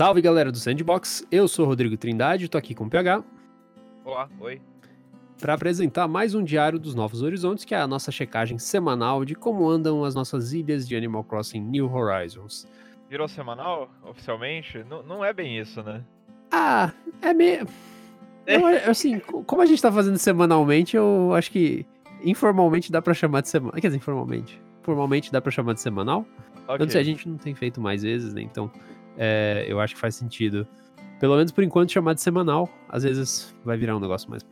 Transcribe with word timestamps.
Salve 0.00 0.22
galera 0.22 0.50
do 0.50 0.56
Sandbox, 0.56 1.26
eu 1.30 1.46
sou 1.46 1.66
Rodrigo 1.66 1.94
Trindade, 1.94 2.48
tô 2.48 2.56
aqui 2.56 2.74
com 2.74 2.84
o 2.84 2.88
PH. 2.88 3.22
Olá, 4.02 4.30
oi. 4.40 4.58
Para 5.38 5.52
apresentar 5.52 6.08
mais 6.08 6.34
um 6.34 6.42
diário 6.42 6.78
dos 6.78 6.94
Novos 6.94 7.20
Horizontes, 7.20 7.66
que 7.66 7.74
é 7.74 7.78
a 7.78 7.86
nossa 7.86 8.10
checagem 8.10 8.58
semanal 8.58 9.26
de 9.26 9.34
como 9.34 9.68
andam 9.68 10.02
as 10.02 10.14
nossas 10.14 10.54
ilhas 10.54 10.88
de 10.88 10.96
Animal 10.96 11.22
Crossing 11.24 11.60
New 11.60 11.94
Horizons. 11.94 12.66
Virou 13.10 13.28
semanal, 13.28 13.90
oficialmente? 14.02 14.78
N 14.78 15.02
não 15.06 15.22
é 15.22 15.34
bem 15.34 15.58
isso, 15.58 15.82
né? 15.82 16.02
Ah, 16.50 16.92
é 17.20 17.34
meio. 17.34 17.66
Eu, 18.46 18.90
assim, 18.90 19.18
como 19.18 19.60
a 19.60 19.66
gente 19.66 19.82
tá 19.82 19.92
fazendo 19.92 20.16
semanalmente, 20.16 20.96
eu 20.96 21.34
acho 21.34 21.50
que 21.50 21.84
informalmente 22.24 22.90
dá 22.90 23.02
pra 23.02 23.12
chamar 23.12 23.42
de 23.42 23.50
semana. 23.50 23.78
Quer 23.78 23.88
dizer, 23.88 23.98
informalmente. 23.98 24.58
Formalmente 24.82 25.30
dá 25.30 25.42
pra 25.42 25.50
chamar 25.50 25.74
de 25.74 25.82
semanal. 25.82 26.24
Okay. 26.62 26.74
Eu 26.76 26.78
não 26.78 26.88
sei, 26.88 27.00
a 27.02 27.04
gente 27.04 27.28
não 27.28 27.36
tem 27.36 27.54
feito 27.54 27.82
mais 27.82 28.02
vezes, 28.02 28.32
né? 28.32 28.40
Então, 28.40 28.70
é, 29.22 29.66
eu 29.68 29.78
acho 29.78 29.94
que 29.94 30.00
faz 30.00 30.14
sentido. 30.14 30.66
Pelo 31.20 31.36
menos 31.36 31.52
por 31.52 31.62
enquanto 31.62 31.92
chamar 31.92 32.14
de 32.14 32.22
semanal. 32.22 32.66
Às 32.88 33.02
vezes 33.02 33.54
vai 33.62 33.76
virar 33.76 33.94
um 33.94 34.00
negócio 34.00 34.30
mais. 34.30 34.42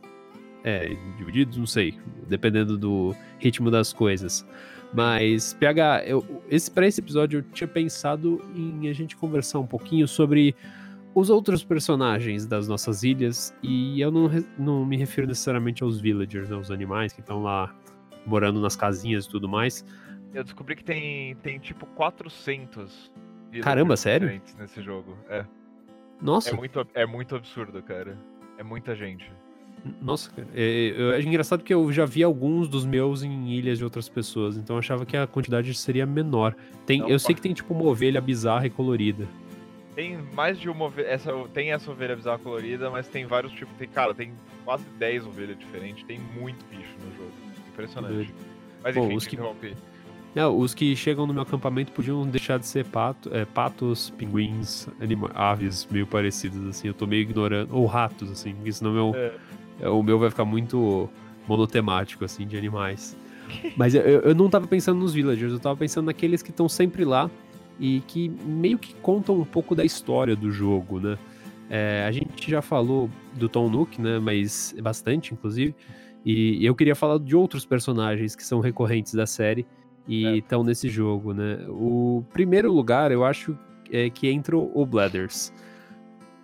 É, 0.63 0.95
dividido, 1.17 1.57
não 1.57 1.65
sei. 1.65 1.97
Dependendo 2.27 2.77
do 2.77 3.15
ritmo 3.39 3.71
das 3.71 3.91
coisas. 3.91 4.45
Mas, 4.93 5.53
PH, 5.53 6.03
eu, 6.05 6.43
esse, 6.49 6.69
para 6.69 6.85
esse 6.85 7.01
episódio 7.01 7.39
eu 7.39 7.43
tinha 7.51 7.67
pensado 7.67 8.39
em 8.55 8.87
a 8.87 8.93
gente 8.93 9.17
conversar 9.17 9.57
um 9.57 9.65
pouquinho 9.65 10.07
sobre 10.07 10.55
os 11.15 11.31
outros 11.31 11.63
personagens 11.63 12.45
das 12.45 12.67
nossas 12.67 13.01
ilhas. 13.01 13.51
E 13.63 13.99
eu 13.99 14.11
não, 14.11 14.29
não 14.55 14.85
me 14.85 14.97
refiro 14.97 15.25
necessariamente 15.25 15.81
aos 15.81 15.99
villagers, 15.99 16.47
né, 16.47 16.55
os 16.55 16.69
animais 16.69 17.11
que 17.11 17.21
estão 17.21 17.41
lá 17.41 17.75
morando 18.23 18.61
nas 18.61 18.75
casinhas 18.75 19.25
e 19.25 19.29
tudo 19.29 19.49
mais. 19.49 19.83
Eu 20.31 20.43
descobri 20.43 20.75
que 20.75 20.83
tem, 20.83 21.35
tem 21.37 21.57
tipo 21.57 21.87
400 21.87 23.11
Caramba, 23.61 23.97
sério? 23.97 24.41
Nesse 24.57 24.81
jogo, 24.81 25.17
é. 25.29 25.45
Nossa. 26.21 26.51
É 26.51 26.53
muito, 26.53 26.87
é 26.93 27.05
muito 27.05 27.35
absurdo, 27.35 27.81
cara. 27.81 28.17
É 28.57 28.63
muita 28.63 28.95
gente. 28.95 29.31
Nossa, 30.01 30.29
cara. 30.31 30.47
É, 30.53 31.17
é, 31.17 31.21
engraçado 31.21 31.63
que 31.63 31.73
eu 31.73 31.91
já 31.91 32.05
vi 32.05 32.23
alguns 32.23 32.67
dos 32.67 32.85
meus 32.85 33.23
em 33.23 33.49
ilhas 33.49 33.77
de 33.77 33.83
outras 33.83 34.09
pessoas, 34.09 34.57
então 34.57 34.75
eu 34.75 34.79
achava 34.79 35.05
que 35.05 35.15
a 35.15 35.25
quantidade 35.25 35.73
seria 35.73 36.05
menor. 36.05 36.55
Tem, 36.85 36.99
Não, 36.99 37.09
eu 37.09 37.17
sei 37.17 37.33
que 37.33 37.41
tem 37.41 37.53
tipo 37.53 37.73
uma 37.73 37.85
ovelha 37.85 38.19
bizarra 38.19 38.67
e 38.67 38.69
colorida. 38.69 39.25
Tem 39.95 40.17
mais 40.33 40.59
de 40.59 40.69
uma 40.69 40.85
ovelha. 40.85 41.07
Essa, 41.07 41.31
tem 41.53 41.71
essa 41.71 41.89
ovelha 41.91 42.15
bizarra 42.15 42.39
colorida, 42.39 42.89
mas 42.89 43.07
tem 43.07 43.25
vários 43.25 43.51
tipos. 43.53 43.73
Tem, 43.77 43.87
cara, 43.87 44.13
tem 44.13 44.33
quase 44.65 44.83
10 44.97 45.25
ovelhas 45.25 45.57
diferentes. 45.57 46.03
Tem 46.03 46.19
muito 46.19 46.63
bicho 46.65 46.93
no 47.03 47.15
jogo. 47.17 47.31
Impressionante. 47.69 48.33
Mas 48.83 48.95
enfim, 48.95 49.09
Bom, 49.09 49.15
os 49.15 49.27
que... 49.27 49.37
os 50.35 50.73
que 50.73 50.95
chegam 50.95 51.25
no 51.25 51.33
meu 51.33 51.43
acampamento 51.43 51.91
podiam 51.91 52.25
deixar 52.25 52.59
de 52.59 52.67
ser 52.67 52.85
pato, 52.85 53.29
é, 53.33 53.45
patos, 53.45 54.11
pinguins, 54.11 54.87
anima 55.01 55.31
aves 55.33 55.87
meio 55.89 56.05
parecidas, 56.05 56.65
assim. 56.67 56.87
Eu 56.87 56.93
tô 56.93 57.07
meio 57.07 57.21
ignorando. 57.21 57.75
Ou 57.75 57.85
ratos, 57.85 58.31
assim, 58.31 58.53
porque 58.53 58.71
senão 58.71 58.93
meu, 58.93 59.11
é. 59.15 59.33
é. 59.81 59.89
o 59.89 60.03
meu 60.03 60.19
vai 60.19 60.29
ficar 60.29 60.45
muito 60.45 61.09
monotemático, 61.47 62.23
assim, 62.23 62.45
de 62.45 62.55
animais. 62.55 63.17
Mas 63.75 63.95
eu, 63.95 64.01
eu 64.01 64.35
não 64.35 64.49
tava 64.49 64.67
pensando 64.67 64.99
nos 64.99 65.13
villagers, 65.13 65.51
eu 65.51 65.59
tava 65.59 65.75
pensando 65.75 66.05
naqueles 66.05 66.43
que 66.43 66.51
estão 66.51 66.69
sempre 66.69 67.03
lá 67.03 67.29
e 67.79 68.01
que 68.01 68.29
meio 68.45 68.77
que 68.77 68.93
contam 68.95 69.39
um 69.39 69.45
pouco 69.45 69.73
da 69.73 69.83
história 69.83 70.35
do 70.35 70.51
jogo, 70.51 70.99
né? 70.99 71.17
É, 71.69 72.05
a 72.07 72.11
gente 72.11 72.49
já 72.49 72.61
falou 72.61 73.09
do 73.33 73.47
Tom 73.47 73.69
Nook, 73.69 73.99
né? 74.01 74.19
Mas 74.19 74.75
bastante, 74.81 75.33
inclusive. 75.33 75.75
E 76.25 76.63
eu 76.65 76.75
queria 76.75 76.95
falar 76.95 77.17
de 77.17 77.35
outros 77.35 77.65
personagens 77.65 78.35
que 78.35 78.43
são 78.43 78.59
recorrentes 78.59 79.13
da 79.13 79.25
série 79.25 79.65
e 80.09 80.39
estão 80.39 80.61
é. 80.61 80.65
nesse 80.65 80.89
jogo, 80.89 81.33
né? 81.33 81.59
O 81.69 82.25
primeiro 82.33 82.73
lugar, 82.73 83.11
eu 83.11 83.23
acho 83.23 83.55
é 83.91 84.09
que 84.09 84.27
entra 84.27 84.57
o 84.57 84.85
Blathers. 84.85 85.53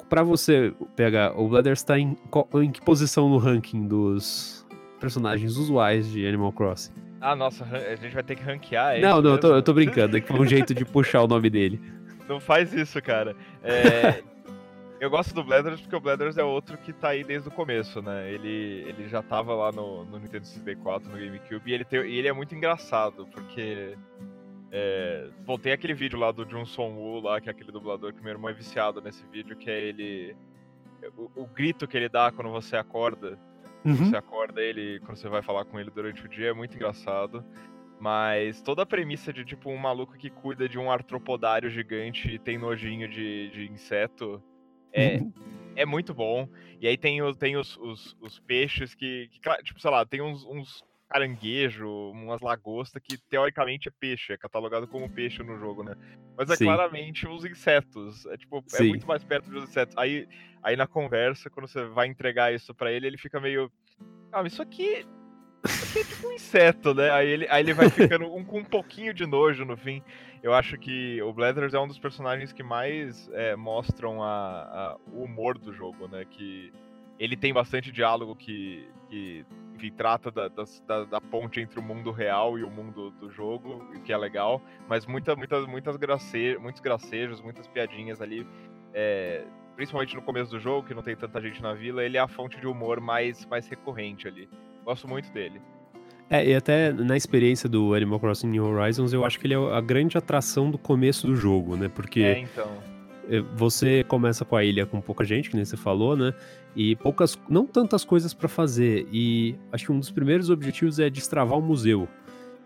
Para 0.07 0.21
você 0.21 0.71
pegar, 0.95 1.37
o 1.37 1.49
Blathers 1.49 1.81
tá 1.81 1.97
em, 1.97 2.15
em 2.61 2.71
que 2.71 2.79
posição 2.81 3.27
no 3.27 3.37
ranking 3.37 3.87
dos 3.87 4.65
personagens 4.99 5.57
usuais 5.57 6.09
de 6.11 6.27
Animal 6.27 6.51
Crossing? 6.53 6.93
Ah, 7.19 7.35
nossa, 7.35 7.65
a 7.65 7.95
gente 7.95 8.13
vai 8.13 8.23
ter 8.23 8.35
que 8.35 8.43
ranquear 8.43 8.99
Não, 9.01 9.19
não, 9.19 9.31
eu 9.31 9.37
tô, 9.39 9.55
eu 9.55 9.63
tô 9.63 9.73
brincando, 9.73 10.15
é 10.15 10.21
que 10.21 10.27
foi 10.27 10.39
um 10.39 10.45
jeito 10.45 10.75
de 10.75 10.85
puxar 10.85 11.23
o 11.23 11.27
nome 11.27 11.49
dele. 11.49 11.81
Não 12.29 12.39
faz 12.39 12.71
isso, 12.71 13.01
cara. 13.01 13.35
É, 13.63 14.21
eu 14.99 15.09
gosto 15.09 15.33
do 15.33 15.43
Blathers 15.43 15.81
porque 15.81 15.95
o 15.95 15.99
Blathers 15.99 16.37
é 16.37 16.43
outro 16.43 16.77
que 16.77 16.93
tá 16.93 17.09
aí 17.09 17.23
desde 17.23 17.49
o 17.49 17.51
começo, 17.51 18.01
né? 18.01 18.31
Ele, 18.31 18.85
ele 18.87 19.07
já 19.07 19.21
tava 19.21 19.53
lá 19.53 19.71
no, 19.71 20.05
no 20.05 20.19
Nintendo 20.19 20.45
64, 20.45 21.09
no 21.09 21.17
GameCube, 21.17 21.69
e 21.69 21.73
ele, 21.73 21.85
tem, 21.85 22.01
e 22.01 22.17
ele 22.17 22.27
é 22.27 22.33
muito 22.33 22.55
engraçado, 22.55 23.27
porque. 23.27 23.97
É, 24.71 25.29
bom, 25.45 25.57
tem 25.57 25.71
aquele 25.71 25.93
vídeo 25.93 26.19
lá 26.19 26.31
do 26.31 26.45
Johnson 26.45 26.89
Woo, 26.89 27.21
lá, 27.21 27.39
que 27.39 27.47
é 27.47 27.51
aquele 27.51 27.71
dublador 27.71 28.13
que 28.13 28.21
meu 28.21 28.31
irmão 28.31 28.49
é 28.49 28.53
viciado 28.53 28.99
nesse 29.01 29.25
vídeo, 29.27 29.55
que 29.55 29.69
é 29.69 29.79
ele. 29.79 30.35
O, 31.17 31.43
o 31.43 31.47
grito 31.47 31.87
que 31.87 31.95
ele 31.95 32.09
dá 32.09 32.31
quando 32.31 32.49
você 32.49 32.75
acorda. 32.75 33.37
Uhum. 33.83 33.95
Você 33.95 34.17
acorda 34.17 34.61
ele 34.61 34.99
quando 35.01 35.17
você 35.17 35.29
vai 35.29 35.43
falar 35.43 35.63
com 35.65 35.79
ele 35.79 35.91
durante 35.91 36.25
o 36.25 36.29
dia 36.29 36.49
é 36.49 36.53
muito 36.53 36.75
engraçado. 36.75 37.43
Mas 37.99 38.61
toda 38.61 38.81
a 38.81 38.85
premissa 38.85 39.31
de, 39.31 39.45
tipo, 39.45 39.69
um 39.69 39.77
maluco 39.77 40.17
que 40.17 40.29
cuida 40.29 40.67
de 40.67 40.77
um 40.77 40.91
artropodário 40.91 41.69
gigante 41.69 42.29
e 42.29 42.39
tem 42.39 42.57
nojinho 42.57 43.07
de, 43.07 43.49
de 43.51 43.71
inseto 43.71 44.43
é, 44.95 45.17
uhum. 45.17 45.33
é 45.75 45.85
muito 45.85 46.13
bom. 46.13 46.47
E 46.79 46.87
aí 46.87 46.97
tem, 46.97 47.19
tem 47.35 47.57
os, 47.57 47.77
os, 47.77 48.17
os 48.21 48.39
peixes 48.39 48.95
que, 48.95 49.29
que, 49.29 49.63
tipo, 49.63 49.79
sei 49.79 49.91
lá, 49.91 50.05
tem 50.05 50.21
uns, 50.21 50.45
uns 50.45 50.83
caranguejo, 51.09 51.87
umas 52.11 52.41
lagostas 52.41 53.01
que 53.01 53.17
teoricamente 53.17 53.87
é 53.87 53.91
peixe, 53.91 54.33
é 54.33 54.37
catalogado 54.37 54.87
como 54.87 55.09
peixe 55.09 55.43
no 55.43 55.57
jogo, 55.57 55.83
né? 55.83 55.95
Mas 56.37 56.49
é 56.49 56.55
Sim. 56.55 56.65
claramente 56.65 57.27
os 57.27 57.45
insetos. 57.45 58.25
É 58.27 58.37
tipo, 58.37 58.57
é 58.57 58.77
Sim. 58.77 58.85
é 58.85 58.89
muito 58.89 59.07
mais 59.07 59.23
perto 59.23 59.49
dos 59.49 59.63
insetos. 59.65 59.95
Aí, 59.97 60.27
aí 60.63 60.75
na 60.75 60.87
conversa, 60.87 61.49
quando 61.49 61.67
você 61.67 61.85
vai 61.85 62.07
entregar 62.07 62.53
isso 62.53 62.73
para 62.73 62.91
ele, 62.91 63.07
ele 63.07 63.17
fica 63.17 63.39
meio. 63.39 63.71
Ah, 64.31 64.43
isso 64.43 64.61
aqui 64.61 65.05
é 65.65 66.03
tipo 66.03 66.27
um 66.27 66.31
inseto, 66.33 66.93
né? 66.93 67.09
Aí 67.11 67.27
ele, 67.27 67.47
aí 67.49 67.63
ele 67.63 67.73
vai 67.73 67.89
ficando 67.89 68.25
um, 68.33 68.43
com 68.43 68.59
um 68.59 68.65
pouquinho 68.65 69.13
de 69.13 69.25
nojo 69.25 69.65
no 69.65 69.77
fim. 69.77 70.03
Eu 70.45 70.53
acho 70.53 70.77
que 70.77 71.19
o 71.23 71.33
Blathers 71.33 71.73
é 71.73 71.79
um 71.79 71.87
dos 71.87 71.97
personagens 71.97 72.53
que 72.53 72.61
mais 72.61 73.27
é, 73.33 73.55
mostram 73.55 74.21
a, 74.21 74.61
a, 74.61 74.97
o 75.11 75.23
humor 75.23 75.57
do 75.57 75.73
jogo, 75.73 76.07
né? 76.07 76.23
Que 76.23 76.71
ele 77.17 77.35
tem 77.35 77.51
bastante 77.51 77.91
diálogo 77.91 78.35
que, 78.35 78.87
que 79.09 79.43
enfim, 79.73 79.91
trata 79.91 80.29
da, 80.29 80.47
da, 80.47 81.03
da, 81.05 81.19
ponte 81.19 81.59
entre 81.59 81.79
o 81.79 81.81
mundo 81.81 82.11
real 82.11 82.59
e 82.59 82.63
o 82.63 82.69
mundo 82.69 83.09
do 83.09 83.27
jogo, 83.31 83.91
que 84.03 84.13
é 84.13 84.17
legal, 84.17 84.61
mas 84.87 85.07
muita, 85.07 85.35
muitas, 85.35 85.65
muitas 85.65 85.97
grace, 85.97 86.59
muitos 86.61 86.79
gracejos, 86.79 87.41
muitas 87.41 87.65
piadinhas 87.65 88.21
ali. 88.21 88.45
É, 88.93 89.43
principalmente 89.75 90.15
no 90.15 90.21
começo 90.21 90.51
do 90.51 90.59
jogo, 90.59 90.87
que 90.87 90.93
não 90.93 91.01
tem 91.01 91.15
tanta 91.15 91.41
gente 91.41 91.59
na 91.59 91.73
vila, 91.73 92.03
ele 92.03 92.17
é 92.17 92.21
a 92.21 92.27
fonte 92.27 92.59
de 92.59 92.67
humor 92.67 93.01
mais, 93.01 93.47
mais 93.47 93.67
recorrente 93.67 94.27
ali. 94.27 94.47
Gosto 94.83 95.07
muito 95.07 95.27
dele. 95.31 95.59
É, 96.29 96.49
e 96.49 96.55
até 96.55 96.91
na 96.91 97.15
experiência 97.15 97.69
do 97.69 97.93
Animal 97.93 98.19
Crossing 98.19 98.47
New 98.47 98.65
Horizons, 98.65 99.13
eu 99.13 99.23
acho 99.23 99.39
que 99.39 99.45
ele 99.45 99.53
é 99.53 99.57
a 99.57 99.81
grande 99.81 100.17
atração 100.17 100.71
do 100.71 100.77
começo 100.77 101.27
do 101.27 101.35
jogo, 101.35 101.75
né? 101.75 101.87
Porque 101.87 102.21
é, 102.21 102.39
então. 102.39 102.67
É, 103.29 103.41
você 103.55 104.03
começa 104.03 104.43
com 104.43 104.55
a 104.55 104.63
ilha 104.63 104.85
com 104.85 104.99
pouca 105.01 105.23
gente, 105.23 105.49
que 105.49 105.55
nem 105.55 105.65
você 105.65 105.77
falou, 105.77 106.15
né? 106.15 106.33
E 106.75 106.95
poucas, 106.95 107.39
não 107.49 107.65
tantas 107.65 108.03
coisas 108.03 108.33
para 108.33 108.47
fazer. 108.47 109.07
E 109.11 109.55
acho 109.71 109.85
que 109.85 109.91
um 109.91 109.99
dos 109.99 110.11
primeiros 110.11 110.49
objetivos 110.49 110.99
é 110.99 111.09
destravar 111.09 111.57
o 111.57 111.61
museu. 111.61 112.07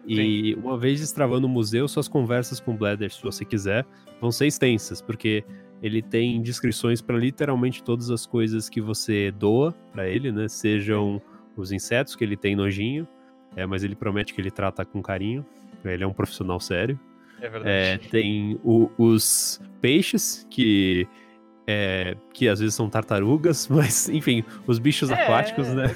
E 0.08 0.54
Sim. 0.56 0.62
uma 0.62 0.78
vez 0.78 1.00
destravando 1.02 1.46
o 1.46 1.50
museu, 1.50 1.88
suas 1.88 2.08
conversas 2.08 2.60
com 2.60 2.74
o 2.74 2.78
Bladder, 2.78 3.12
se 3.12 3.22
você 3.22 3.44
quiser, 3.44 3.86
vão 4.20 4.32
ser 4.32 4.48
extensas, 4.48 5.02
porque 5.02 5.44
ele 5.84 6.02
tem 6.02 6.42
descrições 6.42 7.02
para 7.02 7.18
literalmente 7.18 7.84
todas 7.84 8.10
as 8.10 8.26
coisas 8.26 8.70
que 8.70 8.82
você 8.82 9.32
doa 9.32 9.74
para 9.92 10.10
ele, 10.10 10.32
né? 10.32 10.48
Sejam 10.48 11.22
os 11.56 11.72
insetos 11.72 12.16
que 12.16 12.24
ele 12.24 12.36
tem 12.36 12.56
nojinho, 12.56 13.08
é, 13.56 13.66
mas 13.66 13.84
ele 13.84 13.96
promete 13.96 14.34
que 14.34 14.42
ele 14.42 14.52
trata 14.52 14.86
com 14.86 15.02
carinho. 15.02 15.46
Ele 15.84 16.04
é 16.04 16.08
um 16.08 16.14
profissional 16.14 16.60
sério. 16.60 17.00
É 17.42 17.50
verdade. 17.50 17.70
É, 17.70 17.98
tem 18.10 18.60
o, 18.64 18.90
os 18.98 19.62
peixes 19.82 20.46
que 20.50 21.08
é, 21.66 22.18
que 22.34 22.48
às 22.48 22.60
vezes 22.60 22.74
são 22.74 22.90
tartarugas, 22.90 23.68
mas 23.70 24.10
enfim, 24.10 24.44
os 24.66 24.80
bichos 24.80 25.10
é, 25.12 25.14
aquáticos, 25.14 25.68
né? 25.70 25.96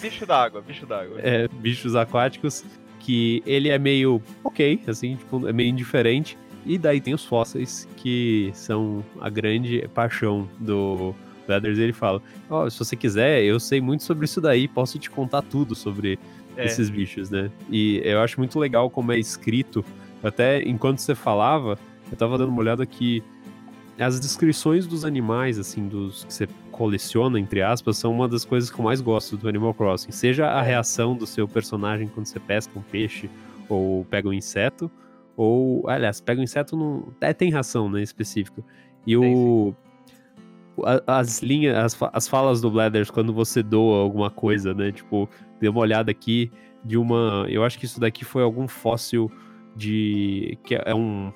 Bicho 0.00 0.26
d'água, 0.26 0.60
bicho 0.60 0.86
d'água. 0.86 1.18
É, 1.20 1.48
bichos 1.48 1.96
aquáticos 1.96 2.64
que 3.00 3.42
ele 3.44 3.68
é 3.68 3.78
meio 3.78 4.22
ok, 4.42 4.80
assim, 4.86 5.16
tipo, 5.16 5.46
é 5.48 5.52
meio 5.52 5.68
indiferente. 5.68 6.38
E 6.66 6.78
daí 6.78 6.98
tem 7.00 7.12
os 7.12 7.24
fósseis, 7.24 7.86
que 7.98 8.50
são 8.54 9.04
a 9.20 9.28
grande 9.28 9.86
paixão 9.94 10.48
do 10.58 11.14
Leathers. 11.46 11.78
Ele 11.78 11.92
fala: 11.92 12.22
Ó, 12.48 12.64
oh, 12.64 12.70
se 12.70 12.78
você 12.78 12.96
quiser, 12.96 13.42
eu 13.42 13.60
sei 13.60 13.80
muito 13.80 14.02
sobre 14.02 14.24
isso 14.24 14.40
daí, 14.40 14.66
posso 14.66 14.98
te 14.98 15.10
contar 15.10 15.42
tudo 15.42 15.74
sobre 15.74 16.18
é. 16.56 16.64
esses 16.64 16.90
bichos, 16.90 17.30
né? 17.30 17.50
E 17.70 18.00
eu 18.04 18.20
acho 18.20 18.38
muito 18.38 18.58
legal 18.58 18.90
como 18.90 19.12
é 19.12 19.18
escrito. 19.18 19.84
Até 20.22 20.62
enquanto 20.62 20.98
você 20.98 21.14
falava, 21.14 21.78
eu 22.10 22.16
tava 22.16 22.38
dando 22.38 22.50
uma 22.50 22.60
olhada 22.60 22.82
aqui. 22.82 23.22
As 23.98 24.18
descrições 24.18 24.86
dos 24.86 25.04
animais, 25.04 25.58
assim, 25.58 25.86
dos 25.86 26.24
que 26.24 26.34
você 26.34 26.48
coleciona, 26.72 27.38
entre 27.38 27.62
aspas, 27.62 27.96
são 27.96 28.12
uma 28.12 28.26
das 28.26 28.44
coisas 28.44 28.68
que 28.70 28.78
eu 28.78 28.84
mais 28.84 29.00
gosto 29.00 29.36
do 29.36 29.48
Animal 29.48 29.72
Crossing. 29.72 30.10
Seja 30.10 30.52
a 30.58 30.64
é. 30.64 30.66
reação 30.66 31.14
do 31.14 31.26
seu 31.26 31.46
personagem 31.46 32.08
quando 32.08 32.26
você 32.26 32.40
pesca 32.40 32.76
um 32.76 32.82
peixe 32.82 33.30
ou 33.68 34.04
pega 34.06 34.28
um 34.28 34.32
inseto, 34.32 34.90
ou, 35.36 35.88
aliás, 35.88 36.20
pega 36.20 36.40
um 36.40 36.44
inseto, 36.44 36.76
no, 36.76 37.12
é, 37.20 37.32
tem 37.32 37.50
ração, 37.50 37.88
né, 37.88 38.02
específico. 38.02 38.64
E 39.06 39.16
o, 39.16 39.74
as 41.06 41.42
linhas, 41.42 41.76
as, 41.76 42.10
as 42.12 42.28
falas 42.28 42.60
do 42.60 42.70
Blathers 42.70 43.10
quando 43.10 43.32
você 43.32 43.62
doa 43.62 44.02
alguma 44.02 44.30
coisa, 44.30 44.74
né? 44.74 44.92
Tipo, 44.92 45.28
dê 45.60 45.68
uma 45.68 45.80
olhada 45.80 46.10
aqui 46.10 46.50
de 46.84 46.96
uma. 46.96 47.46
Eu 47.48 47.64
acho 47.64 47.78
que 47.78 47.84
isso 47.84 48.00
daqui 48.00 48.24
foi 48.24 48.42
algum 48.42 48.68
fóssil 48.68 49.30
de. 49.76 50.58
que 50.64 50.74
é 50.74 50.94
um 50.94 51.32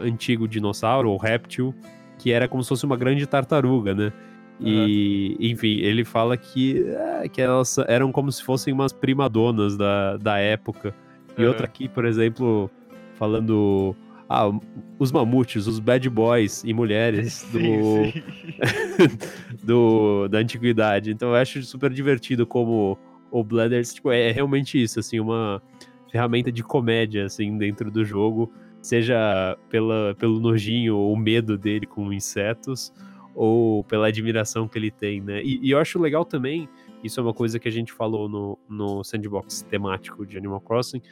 antigo 0.00 0.48
dinossauro 0.48 1.10
ou 1.10 1.16
réptil, 1.16 1.74
que 2.18 2.32
era 2.32 2.48
como 2.48 2.62
se 2.62 2.68
fosse 2.68 2.84
uma 2.84 2.96
grande 2.96 3.26
tartaruga, 3.26 3.94
né? 3.94 4.12
E, 4.58 5.36
uhum. 5.38 5.46
enfim, 5.46 5.80
ele 5.80 6.04
fala 6.04 6.36
que, 6.36 6.82
é, 7.22 7.28
que 7.28 7.42
elas 7.42 7.76
eram 7.86 8.10
como 8.10 8.32
se 8.32 8.42
fossem 8.42 8.72
umas 8.72 8.92
primadonas 8.92 9.76
da, 9.76 10.16
da 10.16 10.38
época. 10.38 10.94
E 11.36 11.42
uhum. 11.42 11.48
outra 11.48 11.66
aqui, 11.66 11.88
por 11.88 12.04
exemplo, 12.04 12.70
falando. 13.14 13.94
Ah, 14.28 14.50
os 14.98 15.12
mamutes, 15.12 15.66
os 15.66 15.78
bad 15.78 16.08
boys 16.10 16.64
e 16.64 16.72
mulheres 16.72 17.46
do, 17.52 17.58
sim, 17.58 18.12
sim. 18.12 19.58
do 19.62 20.28
da 20.28 20.38
antiguidade. 20.38 21.10
Então 21.10 21.28
eu 21.28 21.36
acho 21.36 21.62
super 21.62 21.92
divertido 21.92 22.46
como 22.46 22.98
o 23.30 23.44
Bladders, 23.44 23.94
tipo, 23.94 24.10
é 24.10 24.30
realmente 24.32 24.80
isso, 24.82 24.98
assim, 24.98 25.20
uma 25.20 25.62
ferramenta 26.10 26.50
de 26.50 26.62
comédia, 26.62 27.26
assim, 27.26 27.56
dentro 27.58 27.90
do 27.90 28.04
jogo, 28.04 28.50
seja 28.80 29.56
pela, 29.68 30.14
pelo 30.18 30.40
nojinho 30.40 30.96
ou 30.96 31.16
medo 31.16 31.58
dele 31.58 31.86
com 31.86 32.12
insetos, 32.12 32.92
ou 33.34 33.84
pela 33.84 34.08
admiração 34.08 34.66
que 34.66 34.78
ele 34.78 34.90
tem, 34.90 35.20
né? 35.20 35.42
E, 35.42 35.60
e, 35.62 35.70
eu 35.70 35.78
acho 35.78 35.98
legal 35.98 36.24
também, 36.24 36.68
isso 37.04 37.20
é 37.20 37.22
uma 37.22 37.34
coisa 37.34 37.58
que 37.58 37.68
a 37.68 37.72
gente 37.72 37.92
falou 37.92 38.28
no, 38.28 38.58
no 38.68 39.04
sandbox 39.04 39.62
temático 39.62 40.24
de 40.24 40.38
Animal 40.38 40.60
Crossing, 40.60 41.02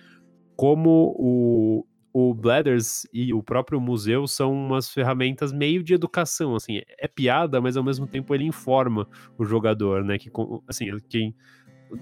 como 0.57 1.15
o, 1.19 1.85
o 2.17 2.33
Bladders 2.33 3.05
e 3.13 3.35
o 3.35 3.43
próprio 3.43 3.81
museu 3.81 4.29
são 4.29 4.53
umas 4.53 4.89
ferramentas 4.89 5.53
meio 5.53 5.83
de 5.83 5.93
educação, 5.93 6.55
assim, 6.55 6.81
é 6.97 7.09
piada, 7.09 7.61
mas 7.61 7.77
ao 7.77 7.83
mesmo 7.83 8.07
tempo 8.07 8.33
ele 8.33 8.45
informa 8.45 9.09
o 9.37 9.45
jogador, 9.45 10.05
né? 10.05 10.17
Que, 10.17 10.31
assim, 10.69 10.87
quem 11.09 11.35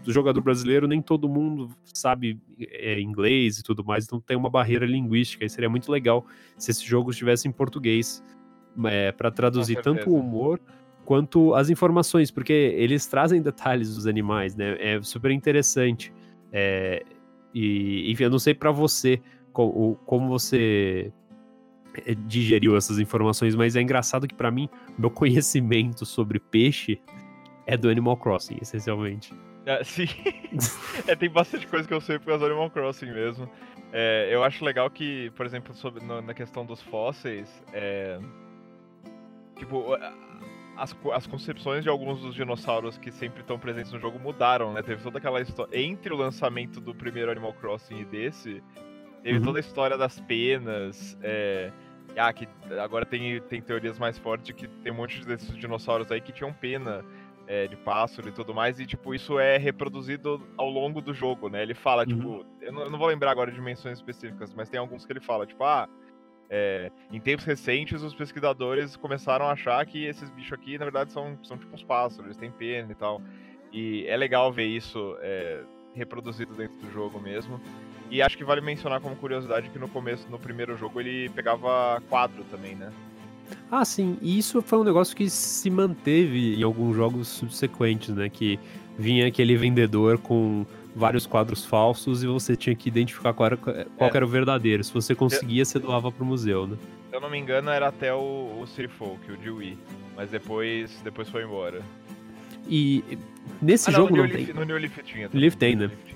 do 0.04 0.12
jogador 0.12 0.42
brasileiro, 0.42 0.86
nem 0.86 1.00
todo 1.00 1.30
mundo 1.30 1.70
sabe 1.84 2.38
é, 2.60 3.00
inglês 3.00 3.58
e 3.58 3.62
tudo 3.62 3.82
mais, 3.82 4.04
então 4.04 4.20
tem 4.20 4.36
uma 4.36 4.50
barreira 4.50 4.84
linguística. 4.84 5.46
E 5.46 5.48
seria 5.48 5.70
muito 5.70 5.90
legal 5.90 6.26
se 6.58 6.70
esse 6.70 6.84
jogo 6.84 7.10
estivesse 7.10 7.48
em 7.48 7.52
português 7.52 8.22
é, 8.84 9.12
para 9.12 9.30
traduzir 9.30 9.80
tanto 9.80 10.10
o 10.10 10.14
humor 10.14 10.60
quanto 11.06 11.54
as 11.54 11.70
informações, 11.70 12.30
porque 12.30 12.52
eles 12.52 13.06
trazem 13.06 13.40
detalhes 13.40 13.94
dos 13.94 14.06
animais, 14.06 14.54
né? 14.54 14.76
É 14.78 15.00
super 15.00 15.30
interessante. 15.30 16.12
É, 16.52 17.02
e, 17.54 18.10
enfim, 18.12 18.24
eu 18.24 18.30
não 18.30 18.38
sei 18.38 18.52
para 18.52 18.70
você 18.70 19.22
como, 19.52 19.96
como 20.06 20.28
você 20.28 21.12
é, 22.06 22.14
digeriu 22.14 22.76
essas 22.76 22.98
informações, 22.98 23.54
mas 23.54 23.76
é 23.76 23.82
engraçado 23.82 24.26
que 24.26 24.34
para 24.34 24.50
mim 24.50 24.68
meu 24.98 25.10
conhecimento 25.12 26.04
sobre 26.06 26.38
peixe 26.38 27.00
é 27.66 27.76
do 27.76 27.88
Animal 27.88 28.16
Crossing, 28.16 28.58
essencialmente. 28.60 29.32
É, 29.64 29.84
sim. 29.84 30.06
é, 31.06 31.14
tem 31.14 31.30
bastante 31.30 31.66
coisa 31.66 31.86
que 31.86 31.94
eu 31.94 32.00
sei 32.00 32.18
por 32.18 32.26
causa 32.26 32.40
do 32.40 32.46
Animal 32.46 32.70
Crossing 32.70 33.12
mesmo. 33.12 33.48
É, 33.92 34.28
eu 34.30 34.42
acho 34.42 34.64
legal 34.64 34.90
que, 34.90 35.30
por 35.36 35.46
exemplo, 35.46 35.74
sobre, 35.74 36.04
no, 36.04 36.20
na 36.20 36.34
questão 36.34 36.64
dos 36.64 36.82
fósseis, 36.82 37.62
é, 37.72 38.18
tipo, 39.56 39.94
as, 40.76 40.96
as 41.12 41.26
concepções 41.26 41.82
de 41.82 41.88
alguns 41.88 42.20
dos 42.20 42.34
dinossauros 42.34 42.98
que 42.98 43.12
sempre 43.12 43.42
estão 43.42 43.58
presentes 43.58 43.92
no 43.92 44.00
jogo 44.00 44.18
mudaram, 44.18 44.72
né? 44.72 44.82
Teve 44.82 45.02
toda 45.02 45.18
aquela 45.18 45.40
história. 45.40 45.78
Entre 45.78 46.12
o 46.12 46.16
lançamento 46.16 46.80
do 46.80 46.94
primeiro 46.94 47.30
Animal 47.30 47.52
Crossing 47.54 48.00
e 48.00 48.04
desse, 48.04 48.62
teve 49.22 49.38
uhum. 49.38 49.44
toda 49.44 49.58
a 49.58 49.60
história 49.60 49.96
das 49.96 50.20
penas. 50.20 51.16
É, 51.22 51.70
ah, 52.16 52.32
que 52.32 52.46
agora 52.78 53.06
tem, 53.06 53.40
tem 53.42 53.62
teorias 53.62 53.98
mais 53.98 54.18
fortes 54.18 54.46
de 54.46 54.52
que 54.52 54.68
tem 54.68 54.92
um 54.92 54.96
monte 54.96 55.24
desses 55.24 55.56
dinossauros 55.56 56.10
aí 56.10 56.20
que 56.20 56.32
tinham 56.32 56.52
pena 56.52 57.04
é, 57.46 57.66
de 57.66 57.76
pássaro 57.76 58.28
e 58.28 58.32
tudo 58.32 58.54
mais, 58.54 58.78
e 58.78 58.86
tipo, 58.86 59.14
isso 59.14 59.38
é 59.38 59.56
reproduzido 59.56 60.40
ao 60.56 60.68
longo 60.68 61.00
do 61.00 61.12
jogo, 61.12 61.48
né? 61.48 61.62
Ele 61.62 61.74
fala, 61.74 62.06
tipo, 62.06 62.28
uhum. 62.28 62.38
tipo, 62.38 62.64
eu 62.64 62.72
não, 62.72 62.82
eu 62.82 62.90
não, 62.90 62.98
vou 62.98 63.08
lembrar 63.08 63.30
agora 63.30 63.50
de 63.50 63.56
dimensões 63.56 63.98
específicas, 63.98 64.54
mas 64.54 64.68
tem 64.68 64.78
alguns 64.78 65.04
que 65.04 65.12
ele 65.12 65.20
fala, 65.20 65.46
tipo, 65.46 65.64
ah, 65.64 65.88
é, 66.48 66.90
em 67.10 67.18
tempos 67.18 67.44
recentes 67.44 68.02
os 68.02 68.14
pesquisadores 68.14 68.96
começaram 68.96 69.46
a 69.46 69.52
achar 69.52 69.84
que 69.86 70.04
esses 70.04 70.28
bichos 70.30 70.52
aqui, 70.52 70.76
na 70.76 70.84
verdade, 70.84 71.10
são, 71.10 71.38
são 71.42 71.56
tipo 71.56 71.74
uns 71.74 71.82
pássaros, 71.82 72.26
eles 72.26 72.36
têm 72.36 72.50
pena 72.50 72.92
e 72.92 72.94
tal. 72.94 73.22
E 73.72 74.06
é 74.06 74.16
legal 74.16 74.52
ver 74.52 74.66
isso 74.66 75.16
é, 75.20 75.62
reproduzido 75.94 76.52
dentro 76.54 76.76
do 76.76 76.90
jogo 76.90 77.18
mesmo. 77.18 77.58
E 78.12 78.20
acho 78.20 78.36
que 78.36 78.44
vale 78.44 78.60
mencionar 78.60 79.00
como 79.00 79.16
curiosidade 79.16 79.70
que 79.70 79.78
no 79.78 79.88
começo, 79.88 80.26
no 80.30 80.38
primeiro 80.38 80.76
jogo, 80.76 81.00
ele 81.00 81.30
pegava 81.30 81.98
quadro 82.10 82.44
também, 82.50 82.74
né? 82.74 82.92
Ah, 83.70 83.86
sim. 83.86 84.18
E 84.20 84.38
isso 84.38 84.60
foi 84.60 84.80
um 84.80 84.84
negócio 84.84 85.16
que 85.16 85.30
se 85.30 85.70
manteve 85.70 86.56
em 86.56 86.62
alguns 86.62 86.94
jogos 86.94 87.26
subsequentes, 87.26 88.10
né? 88.14 88.28
Que 88.28 88.60
vinha 88.98 89.26
aquele 89.26 89.56
vendedor 89.56 90.18
com 90.18 90.66
vários 90.94 91.26
quadros 91.26 91.64
falsos 91.64 92.22
e 92.22 92.26
você 92.26 92.54
tinha 92.54 92.76
que 92.76 92.86
identificar 92.86 93.32
qual 93.32 93.46
era, 93.46 93.56
qual 93.56 93.80
é. 94.10 94.14
era 94.14 94.26
o 94.26 94.28
verdadeiro. 94.28 94.84
Se 94.84 94.92
você 94.92 95.14
conseguia, 95.14 95.64
você 95.64 95.78
doava 95.78 96.12
pro 96.12 96.22
museu, 96.22 96.66
né? 96.66 96.76
Se 97.08 97.16
eu 97.16 97.20
não 97.20 97.30
me 97.30 97.38
engano, 97.38 97.70
era 97.70 97.88
até 97.88 98.12
o, 98.12 98.60
o 98.60 98.66
City 98.66 98.88
Folk, 98.88 99.32
o 99.32 99.38
de 99.38 99.48
Wii. 99.48 99.78
Mas 100.14 100.28
depois, 100.28 101.00
depois 101.02 101.30
foi 101.30 101.44
embora. 101.44 101.80
E 102.68 103.02
nesse 103.60 103.88
ah, 103.88 103.92
jogo 103.94 104.14
não, 104.14 104.24
não 104.24 104.30
tem. 104.30 104.52
No 104.52 104.64
New 104.64 104.76
Leaf 104.76 104.98
tinha. 105.02 105.30
Também. 105.30 105.40
Leaf 105.40 105.56
tem, 105.56 105.76
né? 105.76 105.86
Leaf. 105.86 106.11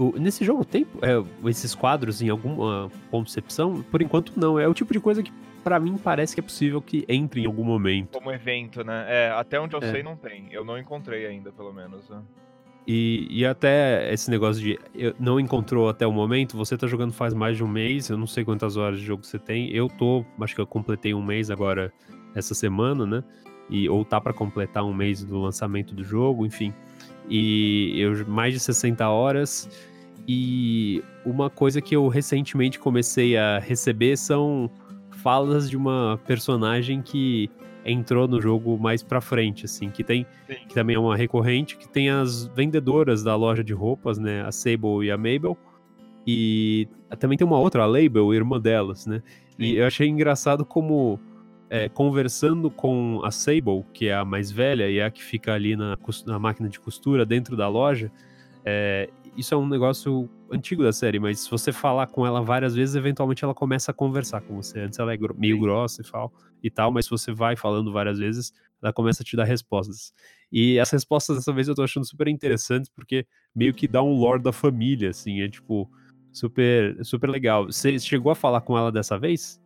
O, 0.00 0.18
nesse 0.18 0.44
jogo 0.46 0.64
tem 0.64 0.86
é, 1.02 1.22
esses 1.48 1.74
quadros 1.74 2.22
em 2.22 2.30
alguma 2.30 2.90
concepção? 3.10 3.82
Por 3.82 4.00
enquanto 4.00 4.32
não. 4.34 4.58
É 4.58 4.66
o 4.66 4.72
tipo 4.72 4.94
de 4.94 4.98
coisa 4.98 5.22
que 5.22 5.30
para 5.62 5.78
mim 5.78 5.98
parece 5.98 6.32
que 6.34 6.40
é 6.40 6.42
possível 6.42 6.80
que 6.80 7.04
entre 7.06 7.42
em 7.42 7.46
algum 7.46 7.64
momento. 7.64 8.18
Como 8.18 8.32
evento, 8.32 8.82
né? 8.82 9.04
É, 9.08 9.30
até 9.30 9.60
onde 9.60 9.76
eu 9.76 9.80
é. 9.82 9.92
sei 9.92 10.02
não 10.02 10.16
tem. 10.16 10.48
Eu 10.50 10.64
não 10.64 10.78
encontrei 10.78 11.26
ainda, 11.26 11.52
pelo 11.52 11.70
menos. 11.70 12.08
Né? 12.08 12.18
E, 12.86 13.28
e 13.30 13.44
até 13.44 14.10
esse 14.10 14.30
negócio 14.30 14.62
de 14.62 14.78
não 15.18 15.38
encontrou 15.38 15.90
até 15.90 16.06
o 16.06 16.12
momento, 16.12 16.56
você 16.56 16.78
tá 16.78 16.86
jogando 16.86 17.12
faz 17.12 17.34
mais 17.34 17.58
de 17.58 17.62
um 17.62 17.68
mês, 17.68 18.08
eu 18.08 18.16
não 18.16 18.26
sei 18.26 18.42
quantas 18.42 18.78
horas 18.78 18.98
de 18.98 19.04
jogo 19.04 19.22
você 19.22 19.38
tem. 19.38 19.70
Eu 19.70 19.86
tô, 19.88 20.24
acho 20.40 20.54
que 20.54 20.60
eu 20.62 20.66
completei 20.66 21.12
um 21.12 21.22
mês 21.22 21.50
agora 21.50 21.92
essa 22.34 22.54
semana, 22.54 23.04
né? 23.04 23.22
E, 23.68 23.86
ou 23.86 24.02
tá 24.02 24.18
para 24.18 24.32
completar 24.32 24.82
um 24.82 24.94
mês 24.94 25.22
do 25.22 25.38
lançamento 25.38 25.94
do 25.94 26.02
jogo, 26.02 26.46
enfim. 26.46 26.72
E 27.28 28.00
eu 28.00 28.26
mais 28.26 28.54
de 28.54 28.60
60 28.60 29.08
horas. 29.08 29.68
E 30.32 31.02
uma 31.26 31.50
coisa 31.50 31.80
que 31.80 31.96
eu 31.96 32.06
recentemente 32.06 32.78
comecei 32.78 33.36
a 33.36 33.58
receber 33.58 34.16
são 34.16 34.70
falas 35.10 35.68
de 35.68 35.76
uma 35.76 36.20
personagem 36.24 37.02
que 37.02 37.50
entrou 37.84 38.28
no 38.28 38.40
jogo 38.40 38.78
mais 38.78 39.02
pra 39.02 39.20
frente, 39.20 39.64
assim, 39.64 39.90
que 39.90 40.04
tem, 40.04 40.24
Sim. 40.46 40.54
que 40.68 40.72
também 40.72 40.94
é 40.94 40.98
uma 41.00 41.16
recorrente, 41.16 41.76
que 41.76 41.88
tem 41.88 42.10
as 42.10 42.46
vendedoras 42.46 43.24
da 43.24 43.34
loja 43.34 43.64
de 43.64 43.72
roupas, 43.72 44.18
né, 44.20 44.42
a 44.42 44.52
Sable 44.52 45.04
e 45.04 45.10
a 45.10 45.16
Mabel, 45.16 45.58
e 46.24 46.86
também 47.18 47.36
tem 47.36 47.44
uma 47.44 47.58
outra, 47.58 47.82
a 47.82 47.86
Label, 47.86 48.32
irmã 48.32 48.60
delas, 48.60 49.06
né, 49.06 49.24
Sim. 49.56 49.64
e 49.64 49.78
eu 49.78 49.86
achei 49.86 50.06
engraçado 50.06 50.64
como, 50.64 51.18
é, 51.68 51.88
conversando 51.88 52.70
com 52.70 53.20
a 53.24 53.32
Sable, 53.32 53.84
que 53.92 54.06
é 54.06 54.14
a 54.14 54.24
mais 54.24 54.52
velha 54.52 54.88
e 54.88 54.98
é 54.98 55.04
a 55.06 55.10
que 55.10 55.24
fica 55.24 55.54
ali 55.54 55.74
na, 55.74 55.98
na 56.24 56.38
máquina 56.38 56.68
de 56.68 56.78
costura 56.78 57.26
dentro 57.26 57.56
da 57.56 57.66
loja, 57.66 58.12
é, 58.64 59.08
isso 59.36 59.54
é 59.54 59.56
um 59.56 59.68
negócio 59.68 60.28
antigo 60.50 60.82
da 60.82 60.92
série, 60.92 61.18
mas 61.18 61.40
se 61.40 61.50
você 61.50 61.72
falar 61.72 62.06
com 62.08 62.26
ela 62.26 62.42
várias 62.42 62.74
vezes, 62.74 62.94
eventualmente 62.94 63.44
ela 63.44 63.54
começa 63.54 63.90
a 63.90 63.94
conversar 63.94 64.40
com 64.40 64.56
você. 64.56 64.80
Antes 64.80 64.98
ela 64.98 65.14
é 65.14 65.18
meio 65.36 65.58
grossa 65.58 66.02
e 66.02 66.04
tal, 66.04 66.32
e 66.62 66.70
tal, 66.70 66.92
mas 66.92 67.04
se 67.04 67.10
você 67.10 67.32
vai 67.32 67.56
falando 67.56 67.92
várias 67.92 68.18
vezes, 68.18 68.52
ela 68.82 68.92
começa 68.92 69.22
a 69.22 69.24
te 69.24 69.36
dar 69.36 69.44
respostas. 69.44 70.12
E 70.50 70.78
as 70.80 70.90
respostas 70.90 71.36
dessa 71.36 71.52
vez 71.52 71.68
eu 71.68 71.74
tô 71.74 71.82
achando 71.82 72.06
super 72.06 72.28
interessantes, 72.28 72.88
porque 72.88 73.26
meio 73.54 73.72
que 73.72 73.86
dá 73.86 74.02
um 74.02 74.14
lore 74.14 74.42
da 74.42 74.52
família, 74.52 75.10
assim, 75.10 75.40
é 75.40 75.48
tipo 75.48 75.90
super, 76.32 77.04
super 77.04 77.30
legal. 77.30 77.66
Você 77.66 77.98
chegou 77.98 78.32
a 78.32 78.34
falar 78.34 78.60
com 78.60 78.76
ela 78.76 78.90
dessa 78.90 79.18
vez? 79.18 79.60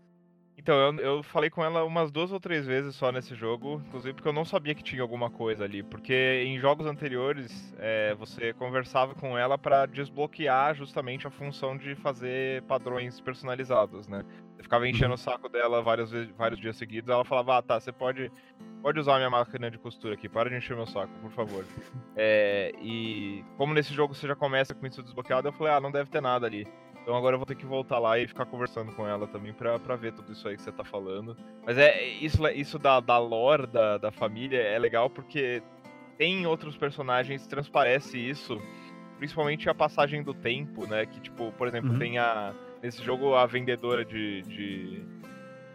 Então, 0.64 0.76
eu, 0.76 0.99
eu 0.99 1.23
falei 1.23 1.50
com 1.50 1.62
ela 1.62 1.85
umas 1.85 2.11
duas 2.11 2.33
ou 2.33 2.40
três 2.40 2.64
vezes 2.64 2.94
só 2.97 3.12
nesse 3.12 3.35
jogo, 3.35 3.83
inclusive 3.87 4.14
porque 4.14 4.26
eu 4.26 4.33
não 4.33 4.47
sabia 4.47 4.75
que 4.75 4.83
tinha 4.83 5.02
alguma 5.02 5.28
coisa 5.28 5.62
ali. 5.62 5.83
Porque 5.83 6.42
em 6.47 6.59
jogos 6.59 6.87
anteriores, 6.87 7.75
é, 7.78 8.14
você 8.14 8.54
conversava 8.54 9.14
com 9.14 9.37
ela 9.37 9.59
para 9.59 9.85
desbloquear 9.85 10.75
justamente 10.75 11.26
a 11.26 11.30
função 11.30 11.76
de 11.76 11.94
fazer 11.97 12.62
padrões 12.62 13.21
personalizados, 13.21 14.09
né? 14.09 14.25
Eu 14.56 14.64
ficava 14.64 14.88
enchendo 14.88 15.09
uhum. 15.09 15.14
o 15.16 15.18
saco 15.18 15.50
dela 15.50 15.83
vários, 15.83 16.11
vários 16.35 16.59
dias 16.59 16.78
seguidos, 16.78 17.11
ela 17.11 17.26
falava, 17.26 17.59
ah, 17.59 17.62
tá, 17.62 17.78
você 17.78 17.92
pode, 17.92 18.33
pode 18.80 18.99
usar 18.99 19.16
a 19.16 19.18
minha 19.18 19.28
máquina 19.28 19.71
de 19.71 19.76
costura 19.76 20.14
aqui, 20.14 20.30
para 20.30 20.49
de 20.49 20.56
encher 20.56 20.75
meu 20.75 20.87
saco, 20.87 21.12
por 21.21 21.30
favor. 21.33 21.62
É, 22.16 22.73
e 22.80 23.44
como 23.56 23.75
nesse 23.75 23.92
jogo 23.92 24.14
você 24.14 24.28
já 24.28 24.37
começa 24.37 24.73
com 24.73 24.87
isso 24.87 25.02
desbloqueado, 25.02 25.49
eu 25.49 25.52
falei, 25.52 25.73
ah, 25.73 25.80
não 25.80 25.90
deve 25.90 26.09
ter 26.09 26.23
nada 26.23 26.47
ali. 26.47 26.64
Então 27.04 27.14
agora 27.14 27.34
eu 27.34 27.38
vou 27.38 27.44
ter 27.44 27.54
que 27.54 27.66
voltar 27.66 27.99
lá 27.99 28.18
e 28.18 28.26
ficar 28.26 28.46
conversando 28.46 28.90
com 28.92 29.06
ela 29.06 29.26
também 29.26 29.52
pra, 29.52 29.78
pra 29.78 29.94
ver 29.94 30.14
tudo 30.14 30.32
isso 30.32 30.49
aí 30.49 30.56
que 30.56 30.62
você 30.62 30.73
tá 30.73 30.82
falando. 30.82 31.37
Mas 31.64 31.76
é 31.76 32.02
isso, 32.02 32.49
isso 32.49 32.78
da, 32.78 32.99
da 32.99 33.18
lore 33.18 33.66
da, 33.66 33.99
da 33.99 34.11
família 34.11 34.58
é 34.58 34.78
legal 34.78 35.11
porque 35.11 35.62
tem 36.16 36.46
outros 36.46 36.78
personagens, 36.78 37.46
transparece 37.46 38.18
isso. 38.18 38.58
Principalmente 39.18 39.68
a 39.68 39.75
passagem 39.75 40.23
do 40.23 40.32
tempo, 40.32 40.87
né? 40.87 41.04
Que, 41.04 41.20
tipo, 41.20 41.52
por 41.52 41.68
exemplo, 41.68 41.92
uhum. 41.92 41.99
tem 41.99 42.18
a. 42.18 42.54
Nesse 42.82 43.02
jogo 43.04 43.34
a 43.34 43.44
vendedora 43.44 44.02
de. 44.02 44.40
de, 44.42 45.02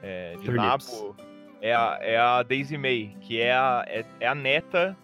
é, 0.01 0.36
de 0.36 0.51
nabo. 0.51 1.15
é 1.62 1.75
a, 1.75 2.00
é 2.01 2.17
a 2.17 2.41
Daisy 2.41 2.75
May, 2.75 3.15
que 3.21 3.39
é 3.39 3.53
a, 3.53 3.86
é, 3.88 4.03
é 4.19 4.27
a 4.27 4.33
neta 4.33 4.98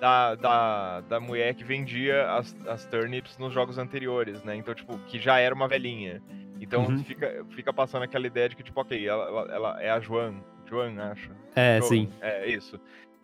da, 0.00 0.34
da, 0.34 1.00
da 1.02 1.20
mulher 1.20 1.54
que 1.54 1.64
vendia 1.64 2.30
as, 2.32 2.54
as 2.66 2.84
turnips 2.86 3.38
nos 3.38 3.52
jogos 3.52 3.78
anteriores, 3.78 4.42
né? 4.42 4.54
Então, 4.56 4.74
tipo, 4.74 4.98
que 5.06 5.18
já 5.18 5.38
era 5.38 5.54
uma 5.54 5.66
velhinha. 5.68 6.22
Então 6.60 6.84
Uhum. 6.86 7.04
fica, 7.04 7.44
fica 7.50 7.72
passando 7.72 8.02
aquela 8.04 8.26
ideia 8.26 8.48
de 8.48 8.56
que, 8.56 8.62
tipo, 8.62 8.80
ok, 8.80 9.06
ela, 9.06 9.24
ela, 9.28 9.54
ela 9.54 9.82
é 9.82 9.90
a 9.90 10.00
Joan. 10.00 10.34
Joan, 10.68 10.94
acho. 11.12 11.30
É, 11.54 11.78
Joan, 11.78 11.88
sim. 11.88 12.08
É, 12.20 12.46
isso. 12.48 12.80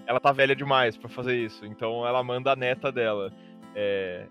Ela 0.07 0.21
tá 0.21 0.33
velha 0.33 0.55
demais 0.55 0.97
pra 0.97 1.09
fazer 1.09 1.37
isso. 1.37 1.65
Então 1.65 2.07
ela 2.07 2.23
manda 2.23 2.53
a 2.53 2.57
neta 2.57 2.91
dela. 2.93 3.33
É. 3.75 4.27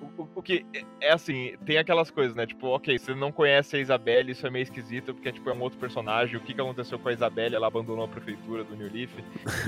O, 0.00 0.22
o- 0.22 0.28
o 0.36 0.42
que 0.42 0.64
é 1.00 1.12
assim, 1.12 1.54
tem 1.66 1.76
aquelas 1.78 2.10
coisas, 2.10 2.34
né? 2.34 2.46
Tipo, 2.46 2.68
ok, 2.68 2.98
você 2.98 3.14
não 3.14 3.30
conhece 3.32 3.76
a 3.76 3.80
Isabelle, 3.80 4.32
isso 4.32 4.46
é 4.46 4.50
meio 4.50 4.62
esquisito, 4.62 5.12
porque 5.12 5.30
tipo, 5.32 5.48
é 5.50 5.52
um 5.52 5.60
outro 5.60 5.78
personagem. 5.78 6.36
O 6.36 6.40
que, 6.40 6.54
que 6.54 6.60
aconteceu 6.60 6.98
com 6.98 7.08
a 7.08 7.12
Isabelle? 7.12 7.54
Ela 7.54 7.66
abandonou 7.66 8.04
a 8.04 8.08
prefeitura 8.08 8.64
do 8.64 8.74
New 8.76 8.90
Leaf. 8.92 9.12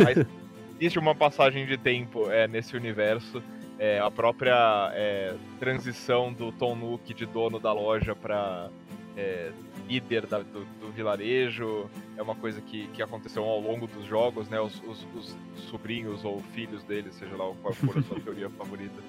Mas 0.02 0.16
existe 0.82 0.98
uma 0.98 1.14
passagem 1.14 1.64
de 1.64 1.76
tempo 1.78 2.28
é, 2.28 2.48
nesse 2.48 2.76
universo. 2.76 3.40
É, 3.78 4.00
a 4.00 4.10
própria 4.10 4.90
é, 4.94 5.34
transição 5.60 6.32
do 6.32 6.50
Tom 6.52 6.74
Nook 6.74 7.14
de 7.14 7.24
dono 7.24 7.58
da 7.60 7.72
loja 7.72 8.14
pra 8.16 8.68
é, 9.16 9.50
líder 9.88 10.26
da- 10.26 10.40
do, 10.40 10.64
do 10.80 10.90
vilarejo 10.92 11.88
é 12.16 12.22
uma 12.22 12.34
coisa 12.34 12.60
que, 12.60 12.86
que 12.88 13.00
aconteceu 13.02 13.44
ao 13.44 13.60
longo 13.60 13.86
dos 13.86 14.04
jogos, 14.06 14.48
né? 14.48 14.60
Os, 14.60 14.74
os- 14.82 15.06
os 15.14 15.36
sobrinhos 15.70 16.24
ou 16.24 16.40
filhos 16.52 16.82
deles, 16.84 17.14
seja 17.14 17.36
lá 17.36 17.52
qual 17.62 17.72
for 17.74 17.98
a 17.98 18.02
sua 18.02 18.18
teoria 18.20 18.50
favorita. 18.50 19.00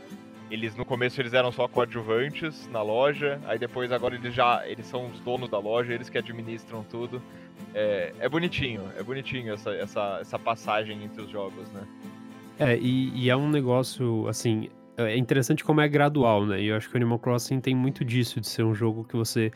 Eles 0.52 0.76
no 0.76 0.86
começo 0.86 1.20
eles 1.20 1.34
eram 1.34 1.52
só 1.52 1.68
coadjuvantes 1.68 2.68
na 2.70 2.84
loja, 2.84 3.40
aí 3.48 3.58
depois 3.58 3.92
agora 3.92 4.14
eles 4.14 4.34
já 4.34 4.62
eles 4.68 4.86
são 4.86 5.08
os 5.08 5.20
donos 5.22 5.50
da 5.50 5.58
loja, 5.58 5.92
eles 5.94 6.10
que 6.10 6.18
administram 6.20 6.84
tudo. 6.84 7.20
É, 7.74 8.14
é 8.20 8.30
bonitinho, 8.30 8.82
é 8.98 9.04
bonitinho 9.04 9.54
essa, 9.54 9.72
essa, 9.72 10.18
essa 10.22 10.40
passagem 10.40 11.04
entre 11.04 11.22
os 11.22 11.30
jogos, 11.30 11.70
né? 11.72 11.82
É, 12.60 12.78
e, 12.78 13.10
e 13.16 13.30
é 13.30 13.36
um 13.36 13.50
negócio, 13.50 14.28
assim, 14.28 14.70
é 14.96 15.18
interessante 15.18 15.64
como 15.64 15.82
é 15.82 15.88
gradual, 15.88 16.46
né? 16.46 16.62
E 16.62 16.68
eu 16.68 16.78
acho 16.78 16.88
que 16.88 16.96
o 16.96 16.98
Animal 16.98 17.20
Crossing 17.20 17.60
tem 17.60 17.76
muito 17.76 18.06
disso, 18.06 18.40
de 18.40 18.48
ser 18.48 18.64
um 18.64 18.76
jogo 18.76 19.04
que 19.04 19.16
você 19.16 19.52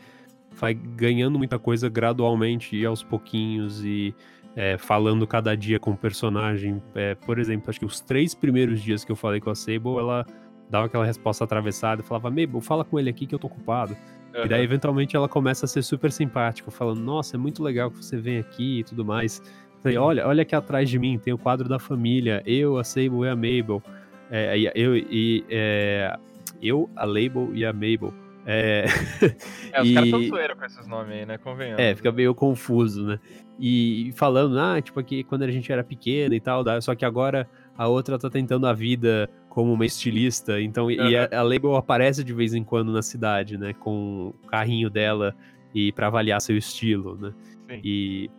vai 0.52 0.74
ganhando 0.74 1.38
muita 1.38 1.58
coisa 1.58 1.88
gradualmente 1.88 2.76
e 2.76 2.84
aos 2.84 3.02
pouquinhos 3.02 3.84
e 3.84 4.14
é, 4.56 4.76
falando 4.76 5.26
cada 5.26 5.56
dia 5.56 5.78
com 5.78 5.92
o 5.92 5.96
personagem. 5.96 6.82
É, 6.94 7.14
por 7.14 7.38
exemplo, 7.38 7.70
acho 7.70 7.78
que 7.78 7.86
os 7.86 8.00
três 8.00 8.34
primeiros 8.34 8.82
dias 8.82 9.04
que 9.04 9.12
eu 9.12 9.16
falei 9.16 9.40
com 9.40 9.50
a 9.50 9.54
Sable, 9.54 9.98
ela 9.98 10.26
dava 10.68 10.86
aquela 10.86 11.06
resposta 11.06 11.44
atravessada 11.44 12.02
e 12.02 12.04
falava, 12.04 12.28
Mabel, 12.28 12.60
fala 12.60 12.84
com 12.84 12.98
ele 12.98 13.08
aqui 13.08 13.26
que 13.26 13.34
eu 13.34 13.38
tô 13.38 13.46
ocupado. 13.46 13.96
E 14.44 14.48
daí, 14.48 14.62
eventualmente, 14.62 15.16
ela 15.16 15.28
começa 15.28 15.64
a 15.64 15.68
ser 15.68 15.82
super 15.82 16.10
simpática, 16.12 16.70
falando, 16.70 17.00
nossa, 17.00 17.36
é 17.36 17.38
muito 17.38 17.62
legal 17.62 17.90
que 17.90 17.96
você 17.98 18.16
vem 18.16 18.38
aqui 18.38 18.80
e 18.80 18.84
tudo 18.84 19.04
mais. 19.04 19.42
Falei, 19.82 19.96
olha, 19.96 20.26
olha 20.26 20.42
aqui 20.42 20.54
atrás 20.54 20.88
de 20.90 20.98
mim, 20.98 21.18
tem 21.18 21.32
o 21.32 21.38
quadro 21.38 21.68
da 21.68 21.78
família, 21.78 22.42
eu, 22.44 22.78
a 22.78 22.84
Sable 22.84 23.24
e 23.24 23.28
a 23.28 23.36
Mabel. 23.36 23.82
É, 24.30 24.58
eu, 24.74 24.96
e, 24.96 25.44
é, 25.48 26.16
eu, 26.60 26.90
a 26.96 27.04
Label 27.04 27.50
e 27.54 27.64
a 27.64 27.72
Mabel. 27.72 28.12
É, 28.44 28.86
É, 29.72 29.82
os 29.82 29.92
caras 29.92 30.10
tão 30.10 30.22
e- 30.22 30.28
zoeira 30.28 30.56
com 30.56 30.64
esses 30.64 30.86
nomes 30.86 31.12
aí, 31.12 31.26
né? 31.26 31.38
Convenhamos. 31.38 31.78
é, 31.80 31.94
fica 31.94 32.10
meio 32.10 32.34
confuso, 32.34 33.06
né? 33.06 33.20
E 33.60 34.12
falando, 34.16 34.58
ah, 34.58 34.80
tipo, 34.80 34.98
aqui 34.98 35.22
quando 35.24 35.42
a 35.42 35.50
gente 35.50 35.70
era 35.70 35.82
pequena 35.84 36.34
e 36.34 36.40
tal, 36.40 36.64
só 36.80 36.94
que 36.94 37.04
agora 37.04 37.48
a 37.78 37.86
outra 37.88 38.18
tá 38.18 38.28
tentando 38.28 38.66
a 38.66 38.72
vida 38.72 39.30
como 39.48 39.72
uma 39.72 39.86
estilista, 39.86 40.60
então, 40.60 40.90
e 40.90 41.16
a, 41.16 41.28
a 41.32 41.42
Label 41.42 41.76
aparece 41.76 42.22
de 42.24 42.34
vez 42.34 42.52
em 42.52 42.62
quando 42.64 42.92
na 42.92 43.02
cidade, 43.02 43.56
né, 43.56 43.72
com 43.72 44.34
o 44.42 44.46
carrinho 44.48 44.90
dela 44.90 45.34
e 45.74 45.92
para 45.92 46.08
avaliar 46.08 46.40
seu 46.40 46.56
estilo, 46.56 47.16
né? 47.16 47.32
Sim. 47.70 47.80
E 47.84 48.30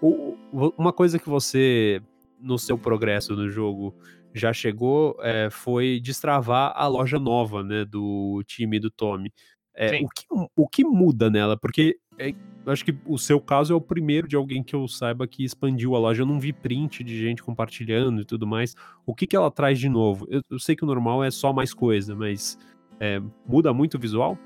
o- 0.00 0.36
uma 0.76 0.92
coisa 0.92 1.18
que 1.18 1.28
você, 1.28 2.00
no 2.40 2.58
seu 2.58 2.78
progresso 2.78 3.36
no 3.36 3.48
jogo, 3.50 3.94
já 4.34 4.52
chegou 4.52 5.16
é, 5.20 5.48
foi 5.50 6.00
destravar 6.02 6.72
a 6.74 6.86
loja 6.86 7.18
nova, 7.18 7.62
né, 7.62 7.84
do 7.84 8.42
time 8.46 8.78
do 8.80 8.90
Tommy. 8.90 9.32
É, 9.74 10.00
o, 10.02 10.08
que, 10.08 10.24
o 10.56 10.68
que 10.68 10.84
muda 10.84 11.28
nela? 11.30 11.56
Porque 11.56 11.98
é, 12.18 12.32
acho 12.72 12.84
que 12.84 12.96
o 13.06 13.18
seu 13.18 13.40
caso 13.40 13.72
é 13.72 13.76
o 13.76 13.80
primeiro 13.80 14.26
de 14.26 14.36
alguém 14.36 14.62
que 14.62 14.74
eu 14.74 14.86
saiba 14.88 15.26
que 15.26 15.44
expandiu 15.44 15.94
a 15.94 15.98
loja. 15.98 16.22
Eu 16.22 16.26
não 16.26 16.40
vi 16.40 16.52
print 16.52 17.04
de 17.04 17.18
gente 17.18 17.42
compartilhando 17.42 18.22
e 18.22 18.24
tudo 18.24 18.46
mais. 18.46 18.74
O 19.04 19.14
que, 19.14 19.26
que 19.26 19.36
ela 19.36 19.50
traz 19.50 19.78
de 19.78 19.88
novo? 19.88 20.26
Eu, 20.28 20.42
eu 20.50 20.58
sei 20.58 20.74
que 20.74 20.82
o 20.84 20.86
normal 20.86 21.22
é 21.22 21.30
só 21.30 21.52
mais 21.52 21.72
coisa, 21.72 22.14
mas 22.14 22.58
é, 22.98 23.20
muda 23.46 23.72
muito 23.72 23.94
o 23.96 24.00
visual? 24.00 24.38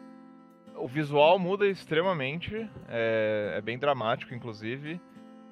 O 0.76 0.88
visual 0.88 1.38
muda 1.38 1.66
extremamente, 1.66 2.68
é, 2.88 3.54
é 3.56 3.60
bem 3.60 3.78
dramático, 3.78 4.34
inclusive, 4.34 5.00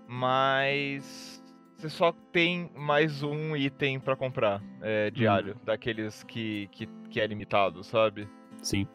mas 0.07 1.43
você 1.77 1.89
só 1.89 2.13
tem 2.33 2.71
mais 2.75 3.23
um 3.23 3.55
item 3.55 4.01
pra 4.01 4.17
comprar 4.17 4.63
é, 4.81 5.11
diário, 5.11 5.55
daqueles 5.65 6.25
que, 6.25 6.69
que, 6.73 6.89
que 7.11 7.21
é 7.21 7.27
limitado, 7.27 7.85
sabe? 7.85 8.27
Sim. 8.63 8.87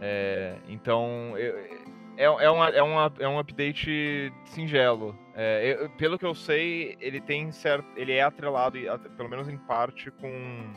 É, 0.00 0.56
então, 0.68 1.36
eu- 1.36 1.79
é, 2.20 2.44
é, 2.44 2.50
uma- 2.50 2.68
é, 2.68 2.82
uma- 2.82 3.12
é 3.18 3.28
um 3.28 3.38
update 3.38 4.32
singelo. 4.44 5.16
É, 5.34 5.76
eu- 5.84 5.90
pelo 5.90 6.18
que 6.18 6.24
eu 6.26 6.34
sei, 6.34 6.96
ele 7.00 7.20
tem 7.20 7.50
certo, 7.50 7.86
ele 7.96 8.12
é 8.12 8.22
atrelado, 8.22 8.76
e 8.76 8.88
at- 8.88 9.08
pelo 9.16 9.28
menos 9.28 9.48
em 9.48 9.56
parte, 9.56 10.10
com, 10.10 10.72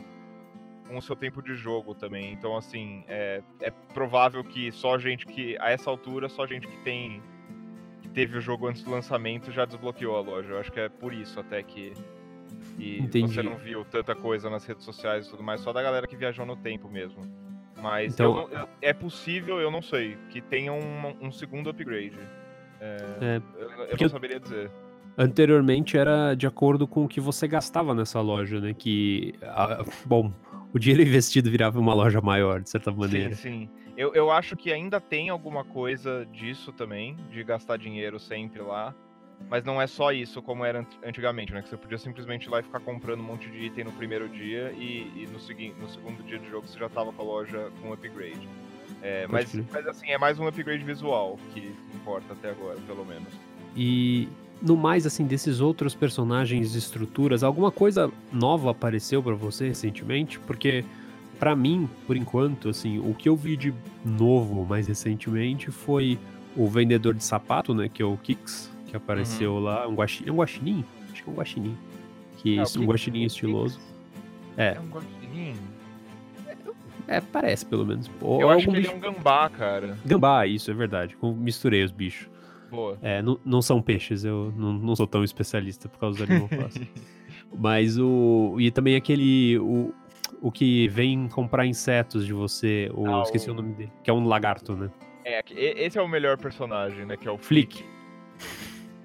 com 0.88 0.96
o 0.96 1.02
seu 1.02 1.14
tempo 1.14 1.42
de 1.42 1.54
jogo 1.54 1.94
também. 1.94 2.32
Então, 2.32 2.56
assim, 2.56 3.04
é, 3.08 3.42
é 3.60 3.70
provável 3.92 4.42
que 4.42 4.72
só 4.72 4.98
gente 4.98 5.26
que, 5.26 5.56
a 5.60 5.70
essa 5.70 5.90
altura, 5.90 6.28
só 6.28 6.46
gente 6.46 6.66
que 6.66 6.76
tem 6.78 7.22
que 8.02 8.08
teve 8.08 8.36
o 8.38 8.40
jogo 8.40 8.66
antes 8.66 8.82
do 8.82 8.90
lançamento 8.90 9.50
já 9.52 9.64
desbloqueou 9.64 10.16
a 10.16 10.20
loja. 10.20 10.50
Eu 10.52 10.58
acho 10.60 10.70
que 10.72 10.80
é 10.80 10.88
por 10.88 11.12
isso 11.12 11.38
até 11.40 11.62
que, 11.62 11.92
Entendi. 12.78 13.34
você 13.34 13.42
não 13.42 13.56
viu 13.56 13.84
tanta 13.84 14.14
coisa 14.14 14.48
nas 14.50 14.64
redes 14.66 14.84
sociais 14.84 15.26
e 15.26 15.30
tudo 15.30 15.42
mais, 15.42 15.60
só 15.60 15.72
da 15.72 15.82
galera 15.82 16.06
que 16.06 16.16
viajou 16.16 16.44
no 16.46 16.56
tempo 16.56 16.88
mesmo. 16.88 17.22
Mas 17.84 18.14
Então- 18.14 18.38
eu 18.38 18.48
não- 18.48 18.60
eu- 18.62 18.68
é 18.80 18.94
possível, 18.94 19.60
eu 19.60 19.70
não 19.70 19.82
sei, 19.82 20.16
que 20.30 20.40
tenha 20.40 20.72
um, 20.72 21.14
um 21.20 21.30
segundo 21.30 21.68
upgrade. 21.68 22.18
É, 22.80 23.42
Eu, 23.58 23.60
eu 23.68 23.70
Porque 23.88 24.04
não 24.04 24.06
eu- 24.06 24.08
saberia 24.08 24.40
dizer. 24.40 24.70
Anteriormente 25.18 25.96
era 25.98 26.34
de 26.34 26.46
acordo 26.46 26.88
com 26.88 27.04
o 27.04 27.08
que 27.08 27.20
você 27.20 27.46
gastava 27.46 27.94
nessa 27.94 28.20
loja, 28.22 28.58
né? 28.58 28.72
Que, 28.74 29.34
ah, 29.42 29.84
bom, 30.06 30.32
o 30.72 30.78
dinheiro 30.78 31.02
investido 31.06 31.50
virava 31.50 31.78
uma 31.78 31.92
loja 31.94 32.20
maior, 32.22 32.62
de 32.62 32.70
certa 32.70 32.90
maneira. 32.90 33.34
Sim, 33.34 33.68
sim. 33.68 33.70
Eu, 33.98 34.12
eu 34.14 34.30
acho 34.30 34.56
que 34.56 34.72
ainda 34.72 34.98
tem 35.00 35.28
alguma 35.28 35.62
coisa 35.62 36.26
disso 36.32 36.72
também, 36.72 37.16
de 37.30 37.44
gastar 37.44 37.76
dinheiro 37.76 38.18
sempre 38.18 38.60
lá. 38.62 38.92
Mas 39.50 39.64
não 39.64 39.80
é 39.80 39.86
só 39.86 40.10
isso 40.12 40.40
como 40.42 40.64
era 40.64 40.80
ant- 40.80 40.98
antigamente, 41.04 41.52
né? 41.52 41.62
Que 41.62 41.68
você 41.68 41.76
podia 41.76 41.98
simplesmente 41.98 42.46
ir 42.46 42.50
lá 42.50 42.60
e 42.60 42.62
ficar 42.62 42.80
comprando 42.80 43.20
um 43.20 43.24
monte 43.24 43.48
de 43.48 43.58
item 43.66 43.84
no 43.84 43.92
primeiro 43.92 44.28
dia 44.28 44.72
e, 44.76 45.10
e 45.14 45.26
no, 45.26 45.34
no 45.34 45.88
segundo 45.88 46.22
dia 46.24 46.38
de 46.38 46.48
jogo 46.50 46.66
você 46.66 46.78
já 46.78 46.88
tava 46.88 47.12
com 47.12 47.22
a 47.22 47.24
loja 47.24 47.70
com 47.80 47.92
upgrade. 47.92 48.48
É, 49.02 49.26
mas, 49.28 49.54
mas 49.70 49.86
assim, 49.86 50.10
é 50.10 50.18
mais 50.18 50.38
um 50.38 50.46
upgrade 50.46 50.82
visual 50.82 51.38
que 51.52 51.74
importa 51.94 52.32
até 52.32 52.50
agora, 52.50 52.78
pelo 52.86 53.04
menos. 53.04 53.28
E 53.76 54.28
no 54.62 54.76
mais, 54.76 55.04
assim, 55.04 55.26
desses 55.26 55.60
outros 55.60 55.94
personagens 55.94 56.74
e 56.74 56.78
estruturas, 56.78 57.42
alguma 57.42 57.70
coisa 57.70 58.10
nova 58.32 58.70
apareceu 58.70 59.22
pra 59.22 59.34
você 59.34 59.68
recentemente? 59.68 60.38
Porque, 60.40 60.84
pra 61.38 61.54
mim, 61.54 61.88
por 62.06 62.16
enquanto, 62.16 62.70
assim, 62.70 62.98
o 62.98 63.14
que 63.14 63.28
eu 63.28 63.36
vi 63.36 63.56
de 63.56 63.74
novo 64.04 64.64
mais 64.64 64.86
recentemente 64.86 65.70
foi 65.70 66.18
o 66.56 66.66
vendedor 66.68 67.14
de 67.14 67.24
sapato, 67.24 67.74
né? 67.74 67.90
Que 67.92 68.00
é 68.02 68.06
o 68.06 68.16
Kix, 68.16 68.70
que 68.94 68.96
apareceu 68.96 69.58
lá. 69.58 69.88
Um 69.88 69.94
guaxinim. 69.96 70.28
É 70.28 70.32
um 70.32 70.36
guaxinim? 70.36 70.84
Acho 71.12 71.22
que 71.24 71.28
é 71.28 71.32
um 71.32 71.36
guaxinim. 71.36 71.76
Que, 72.36 72.58
É, 72.58 72.62
o 72.62 72.80
um 72.82 72.86
guaxinim 72.86 73.24
o 73.24 73.26
estiloso. 73.26 73.78
Kix 73.78 73.94
É. 74.56 74.74
É 74.76 74.80
um 74.80 74.88
guaxinim? 74.88 75.54
É, 77.08 77.20
parece 77.20 77.66
pelo 77.66 77.84
menos. 77.84 78.08
Ou 78.20 78.40
Eu 78.40 78.50
acho 78.50 78.64
que 78.64 78.70
ele 78.70 78.78
é 78.78 78.80
bicho- 78.82 78.94
um 78.94 79.00
gambá, 79.00 79.48
cara. 79.50 79.98
Gambá, 80.06 80.46
isso, 80.46 80.70
é 80.70 80.74
verdade. 80.74 81.16
Eu 81.20 81.32
Misturei 81.34 81.82
os 81.82 81.90
bichos. 81.90 82.28
Boa. 82.70 82.96
É, 83.02 83.20
não, 83.20 83.38
não 83.44 83.60
são 83.60 83.80
peixes, 83.82 84.24
eu 84.24 84.52
não, 84.56 84.72
não 84.72 84.96
sou 84.96 85.06
tão 85.06 85.22
especialista 85.22 85.88
por 85.88 85.98
causa 85.98 86.18
do 86.24 86.32
Animal 86.32 86.48
Crossing. 86.48 86.88
Mas 87.56 87.98
o. 87.98 88.56
E 88.58 88.70
também 88.70 88.96
aquele. 88.96 89.58
O, 89.58 89.92
o 90.40 90.50
que 90.50 90.88
vem 90.88 91.28
comprar 91.28 91.66
insetos 91.66 92.24
de 92.26 92.32
você. 92.32 92.90
O, 92.94 93.06
Ah, 93.06 93.22
esqueci 93.22 93.48
o- 93.50 93.52
o 93.52 93.56
nome 93.56 93.74
dele. 93.74 93.92
Que 94.02 94.10
é 94.10 94.12
um 94.12 94.24
lagarto, 94.26 94.74
né? 94.74 94.88
É, 95.24 95.42
que- 95.42 95.54
esse 95.54 95.98
é 95.98 96.02
o 96.02 96.08
melhor 96.08 96.36
personagem, 96.38 97.04
né? 97.06 97.16
Que 97.16 97.28
é 97.28 97.30
o 97.30 97.38
Flick. 97.38 97.84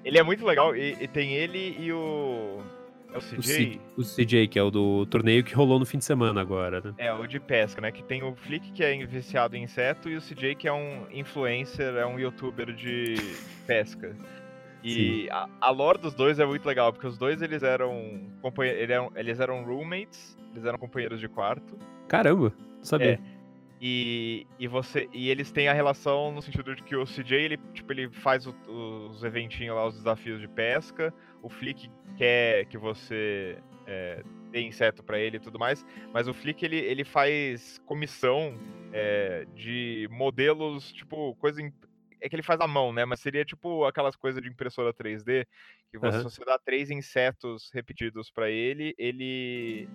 Ele 0.04 0.18
é 0.18 0.24
muito 0.24 0.46
legal 0.46 0.76
e, 0.76 0.96
e 1.02 1.08
tem 1.08 1.34
ele 1.34 1.76
e 1.80 1.92
o. 1.92 2.60
É 3.12 3.16
o 3.16 3.18
O, 3.18 3.22
CJ? 3.22 3.42
C- 3.42 3.80
o 3.98 4.04
CJ, 4.04 4.48
que 4.48 4.60
é 4.60 4.64
o 4.64 4.70
do 4.70 5.06
torneio 5.08 5.44
que 5.44 5.54
rolou 5.56 5.80
no 5.80 5.86
fim 5.86 5.98
de 5.98 6.06
semana 6.06 6.40
agora, 6.42 6.80
né? 6.80 6.94
É, 6.98 7.12
o 7.14 7.26
de 7.26 7.40
pesca, 7.40 7.82
né? 7.82 7.92
Que 7.92 8.04
tem 8.04 8.24
o 8.24 8.36
Flick, 8.36 8.72
que 8.72 8.84
é 8.84 9.04
viciado 9.06 9.56
em 9.56 9.64
inseto, 9.64 10.08
e 10.10 10.16
o 10.16 10.22
CJ, 10.22 10.54
que 10.56 10.68
é 10.68 10.74
um 10.74 11.06
influencer, 11.12 11.96
é 11.96 12.06
um 12.06 12.20
youtuber 12.20 12.72
de 12.74 13.16
pesca. 13.66 14.16
E 14.84 15.28
a, 15.32 15.50
a 15.60 15.70
lore 15.72 15.98
dos 15.98 16.14
dois 16.14 16.40
é 16.40 16.46
muito 16.46 16.66
legal, 16.66 16.94
porque 16.94 17.08
os 17.08 17.18
dois 17.18 17.42
eles 17.42 17.64
eram, 17.64 18.22
companhe- 18.42 18.72
ele 18.74 18.94
eram- 18.94 19.12
eles 19.16 19.40
eram 19.40 19.64
roommates, 19.66 20.38
eles 20.54 20.64
eram 20.64 20.78
companheiros 20.78 21.20
de 21.20 21.28
quarto. 21.28 21.78
Caramba, 22.08 22.54
não 22.78 22.84
sabia. 22.84 23.14
É. 23.14 23.39
E, 23.82 24.46
e 24.60 24.68
você 24.68 25.08
e 25.14 25.30
eles 25.30 25.52
têm 25.52 25.70
a 25.70 25.74
relação 25.74 26.34
no 26.34 26.42
sentido 26.42 26.76
de 26.76 26.84
que 26.84 26.98
o 26.98 27.06
CJ 27.06 27.36
ele 27.36 27.58
tipo 27.74 27.94
ele 27.94 28.10
faz 28.10 28.46
o, 28.46 28.54
os 28.68 29.24
eventinhos 29.24 29.74
lá 29.74 29.88
os 29.88 29.96
desafios 29.96 30.42
de 30.42 30.50
pesca 30.50 31.14
o 31.42 31.50
Flick 31.50 31.90
quer 32.18 32.66
que 32.66 32.78
você 32.78 33.58
é, 33.88 34.22
dê 34.52 34.64
inseto 34.64 35.02
para 35.02 35.18
ele 35.18 35.38
e 35.38 35.40
tudo 35.40 35.58
mais 35.58 35.86
mas 36.12 36.28
o 36.28 36.34
Flick 36.34 36.66
ele, 36.66 36.76
ele 36.76 37.06
faz 37.06 37.80
comissão 37.86 38.60
é, 38.92 39.48
de 39.56 40.10
modelos 40.12 40.92
tipo 40.92 41.34
coisa 41.36 41.62
é 42.20 42.28
que 42.28 42.36
ele 42.36 42.44
faz 42.44 42.60
à 42.60 42.68
mão 42.68 42.92
né 42.92 43.06
mas 43.06 43.22
seria 43.22 43.46
tipo 43.46 43.86
aquelas 43.86 44.18
coisas 44.18 44.44
de 44.44 44.50
impressora 44.50 44.94
3D 44.94 45.48
que 45.90 45.98
você, 45.98 46.18
uhum. 46.18 46.24
você 46.24 46.44
dá 46.44 46.60
três 46.60 46.92
insetos 46.92 47.72
repetidos 47.74 48.30
para 48.30 48.50
ele 48.50 48.94
ele 48.98 49.88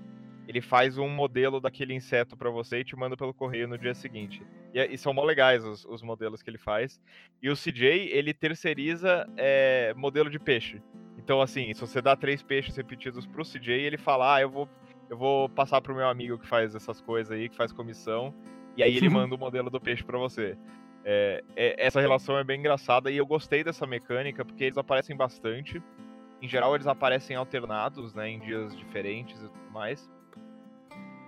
ele 0.55 0.61
faz 0.61 0.97
um 0.99 1.09
modelo 1.09 1.61
daquele 1.61 1.93
inseto 1.93 2.37
para 2.37 2.49
você 2.49 2.79
e 2.79 2.85
te 2.85 2.95
manda 2.95 3.17
pelo 3.17 3.35
correio 3.35 3.67
no 3.67 3.77
dia 3.77 3.93
seguinte. 3.93 4.41
E, 4.73 4.79
é, 4.79 4.87
e 4.87 4.97
são 4.97 5.13
mó 5.13 5.25
legais 5.25 5.65
os, 5.65 5.85
os, 5.85 6.01
modelos 6.01 6.43
que 6.43 6.49
ele 6.49 6.59
faz. 6.59 7.01
E 7.43 7.51
o 7.51 7.57
CJ, 7.57 8.09
ele 8.13 8.33
terceiriza 8.33 9.29
é, 9.37 9.93
modelo 9.97 10.31
de 10.31 10.39
peixe. 10.39 10.81
Então, 11.19 11.43
assim, 11.43 11.75
se 11.75 11.81
você 11.81 12.01
dá 12.01 12.15
três 12.15 12.41
peixes 12.41 12.77
repetidos 12.77 13.27
pro 13.27 13.43
CJ, 13.43 13.73
ele 13.73 13.99
fala, 13.99 14.37
ah, 14.37 14.41
eu 14.43 14.49
vou, 14.49 14.69
eu 15.11 15.19
vou 15.19 15.49
passar 15.49 15.81
pro 15.81 15.93
meu 15.93 16.07
amigo 16.07 16.39
que 16.39 16.47
faz 16.47 16.73
essas 16.73 17.01
coisas 17.01 17.37
aí, 17.37 17.49
que 17.49 17.57
faz 17.57 17.73
comissão, 17.73 18.33
e 18.77 18.83
aí 18.85 18.97
ele 18.97 19.09
manda 19.09 19.35
o 19.35 19.39
modelo 19.39 19.69
do 19.71 19.81
peixe 19.81 20.05
para 20.05 20.19
você. 20.19 20.57
É, 21.05 21.43
é, 21.57 21.85
essa 21.85 22.01
relação 22.01 22.39
é 22.39 22.45
bem 22.45 22.61
engraçada 22.61 23.11
e 23.11 23.17
eu 23.17 23.27
gostei 23.27 23.65
dessa 23.65 23.89
mecânica 23.89 24.45
porque 24.45 24.65
eles 24.65 24.79
aparecem 24.79 25.17
bastante. 25.17 25.83
Em 26.41 26.47
geral, 26.47 26.77
eles 26.77 26.87
aparecem 26.87 27.35
alternados, 27.35 28.15
né, 28.15 28.29
em 28.29 28.39
dias 28.39 28.77
diferentes 28.77 29.37
e 29.43 29.49
tudo 29.49 29.71
mais 29.73 30.14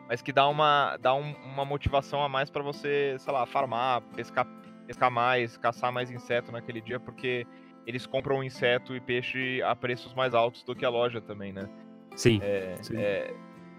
mas 0.08 0.22
que 0.22 0.32
dá 0.32 0.48
uma, 0.48 0.96
dá 0.98 1.14
um, 1.14 1.34
uma 1.44 1.64
motivação 1.64 2.22
a 2.22 2.28
mais 2.28 2.50
para 2.50 2.62
você, 2.62 3.16
sei 3.18 3.32
lá, 3.32 3.44
farmar, 3.46 4.02
pescar, 4.14 4.46
pescar 4.86 5.10
mais, 5.10 5.56
caçar 5.56 5.92
mais 5.92 6.10
inseto 6.10 6.52
naquele 6.52 6.80
dia, 6.80 7.00
porque 7.00 7.46
eles 7.86 8.06
compram 8.06 8.42
inseto 8.42 8.94
e 8.94 9.00
peixe 9.00 9.62
a 9.62 9.74
preços 9.74 10.14
mais 10.14 10.34
altos 10.34 10.62
do 10.62 10.74
que 10.74 10.84
a 10.84 10.88
loja 10.88 11.20
também, 11.20 11.52
né? 11.52 11.68
Sim. 12.14 12.40
É, 12.42 12.76
sim. 12.82 12.96
É, 12.96 13.32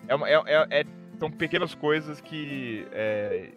é, 0.08 0.34
é, 0.46 0.82
é, 0.82 0.86
são 1.20 1.32
pequenas 1.32 1.74
coisas 1.74 2.22
que 2.22 2.88
é, 2.92 3.52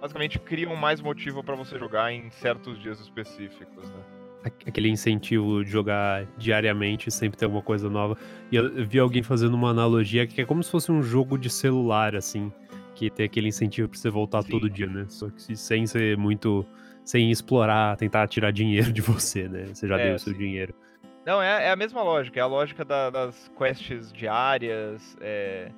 basicamente 0.00 0.38
criam 0.38 0.74
mais 0.76 1.00
motivo 1.00 1.42
para 1.42 1.54
você 1.54 1.78
jogar 1.78 2.12
em 2.12 2.30
certos 2.30 2.78
dias 2.80 3.00
específicos, 3.00 3.88
né? 3.90 4.19
Aquele 4.42 4.88
incentivo 4.88 5.64
de 5.64 5.70
jogar 5.70 6.26
diariamente, 6.38 7.10
sempre 7.10 7.38
ter 7.38 7.44
alguma 7.44 7.62
coisa 7.62 7.88
nova. 7.88 8.16
E 8.50 8.56
eu 8.56 8.84
vi 8.86 8.98
alguém 8.98 9.22
fazendo 9.22 9.54
uma 9.54 9.70
analogia 9.70 10.26
que 10.26 10.40
é 10.40 10.44
como 10.44 10.62
se 10.62 10.70
fosse 10.70 10.90
um 10.90 11.02
jogo 11.02 11.38
de 11.38 11.50
celular, 11.50 12.16
assim, 12.16 12.52
que 12.94 13.10
tem 13.10 13.26
aquele 13.26 13.48
incentivo 13.48 13.88
pra 13.88 13.98
você 13.98 14.10
voltar 14.10 14.42
Sim. 14.42 14.50
todo 14.50 14.70
dia, 14.70 14.86
né? 14.86 15.06
Só 15.08 15.28
que 15.28 15.56
sem 15.56 15.86
ser 15.86 16.16
muito. 16.16 16.64
sem 17.04 17.30
explorar, 17.30 17.96
tentar 17.96 18.26
tirar 18.28 18.50
dinheiro 18.50 18.92
de 18.92 19.00
você, 19.00 19.48
né? 19.48 19.66
Você 19.66 19.86
já 19.86 19.98
é, 19.98 20.06
deu 20.06 20.14
o 20.14 20.18
seu 20.18 20.32
dinheiro. 20.32 20.74
Não, 21.24 21.42
é, 21.42 21.66
é, 21.66 21.70
a 21.70 21.76
mesma 21.76 22.02
lógica, 22.02 22.40
é 22.40 22.42
a 22.42 22.46
lógica 22.46 22.84
da, 22.84 23.10
das 23.10 23.50
quests 23.56 24.10
diárias, 24.12 25.16
é, 25.20 25.70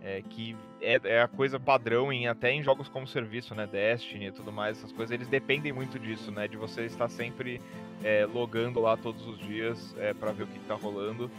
é, 0.00 0.22
que 0.22 0.56
é, 0.80 1.00
é, 1.04 1.22
a 1.22 1.28
coisa 1.28 1.58
padrão 1.58 2.12
em 2.12 2.26
até 2.26 2.52
em 2.52 2.62
jogos 2.62 2.88
como 2.88 3.06
serviço, 3.06 3.54
né? 3.54 3.66
Destiny 3.66 4.26
e 4.26 4.32
tudo 4.32 4.52
mais, 4.52 4.78
essas 4.78 4.92
coisas, 4.92 5.12
eles 5.12 5.28
dependem 5.28 5.72
muito 5.72 5.98
disso, 5.98 6.30
né? 6.30 6.46
De 6.46 6.56
você 6.56 6.84
estar 6.84 7.08
sempre 7.08 7.60
é, 8.02 8.26
logando 8.26 8.80
lá 8.80 8.96
todos 8.96 9.26
os 9.26 9.38
dias 9.38 9.94
é, 9.98 10.12
para 10.12 10.32
ver 10.32 10.44
o 10.44 10.46
que, 10.46 10.58
que 10.58 10.66
tá 10.66 10.74
rolando. 10.74 11.30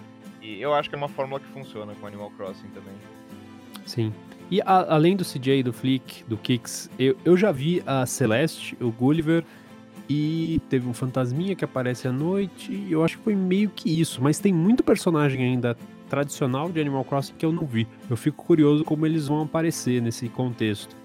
E 0.42 0.62
eu 0.62 0.74
acho 0.74 0.90
que 0.90 0.96
é 0.96 0.98
uma 0.98 1.08
fórmula 1.08 1.40
que 1.40 1.48
funciona 1.48 1.94
com 1.96 2.08
Animal 2.08 2.32
Crossing 2.32 2.70
também. 2.70 2.94
Sim. 3.86 4.14
E 4.50 4.62
a, 4.62 4.94
além 4.94 5.16
do 5.16 5.26
CJ, 5.26 5.64
do 5.64 5.74
Flick, 5.74 6.24
do 6.26 6.38
Kix, 6.38 6.90
eu, 6.98 7.18
eu 7.26 7.36
já 7.36 7.52
vi 7.52 7.84
a 7.86 8.06
Celeste, 8.06 8.78
o 8.80 8.92
Gulliver 8.92 9.44
e 10.10 10.62
teve 10.70 10.88
um 10.88 10.94
fantasminha 10.94 11.56
que 11.56 11.66
aparece 11.66 12.08
à 12.08 12.12
noite. 12.12 12.72
E 12.72 12.92
eu 12.92 13.04
acho 13.04 13.18
que 13.18 13.24
foi 13.24 13.36
meio 13.36 13.70
que 13.70 14.00
isso. 14.00 14.22
Mas 14.22 14.40
tem 14.40 14.54
muito 14.54 14.84
personagem 14.84 15.44
ainda 15.44 15.78
tradicional 16.10 16.70
de 16.70 16.80
Animal 16.80 17.04
Crossing 17.04 17.36
que 17.36 17.46
eu 17.46 17.52
não 17.52 17.66
vi. 17.66 17.88
Eu 18.10 18.18
fico 18.18 18.44
curioso 18.44 18.84
como 18.84 19.06
eles 19.06 19.28
vão 19.28 19.44
aparecer 19.44 20.02
nesse 20.02 20.30
contexto. 20.30 20.96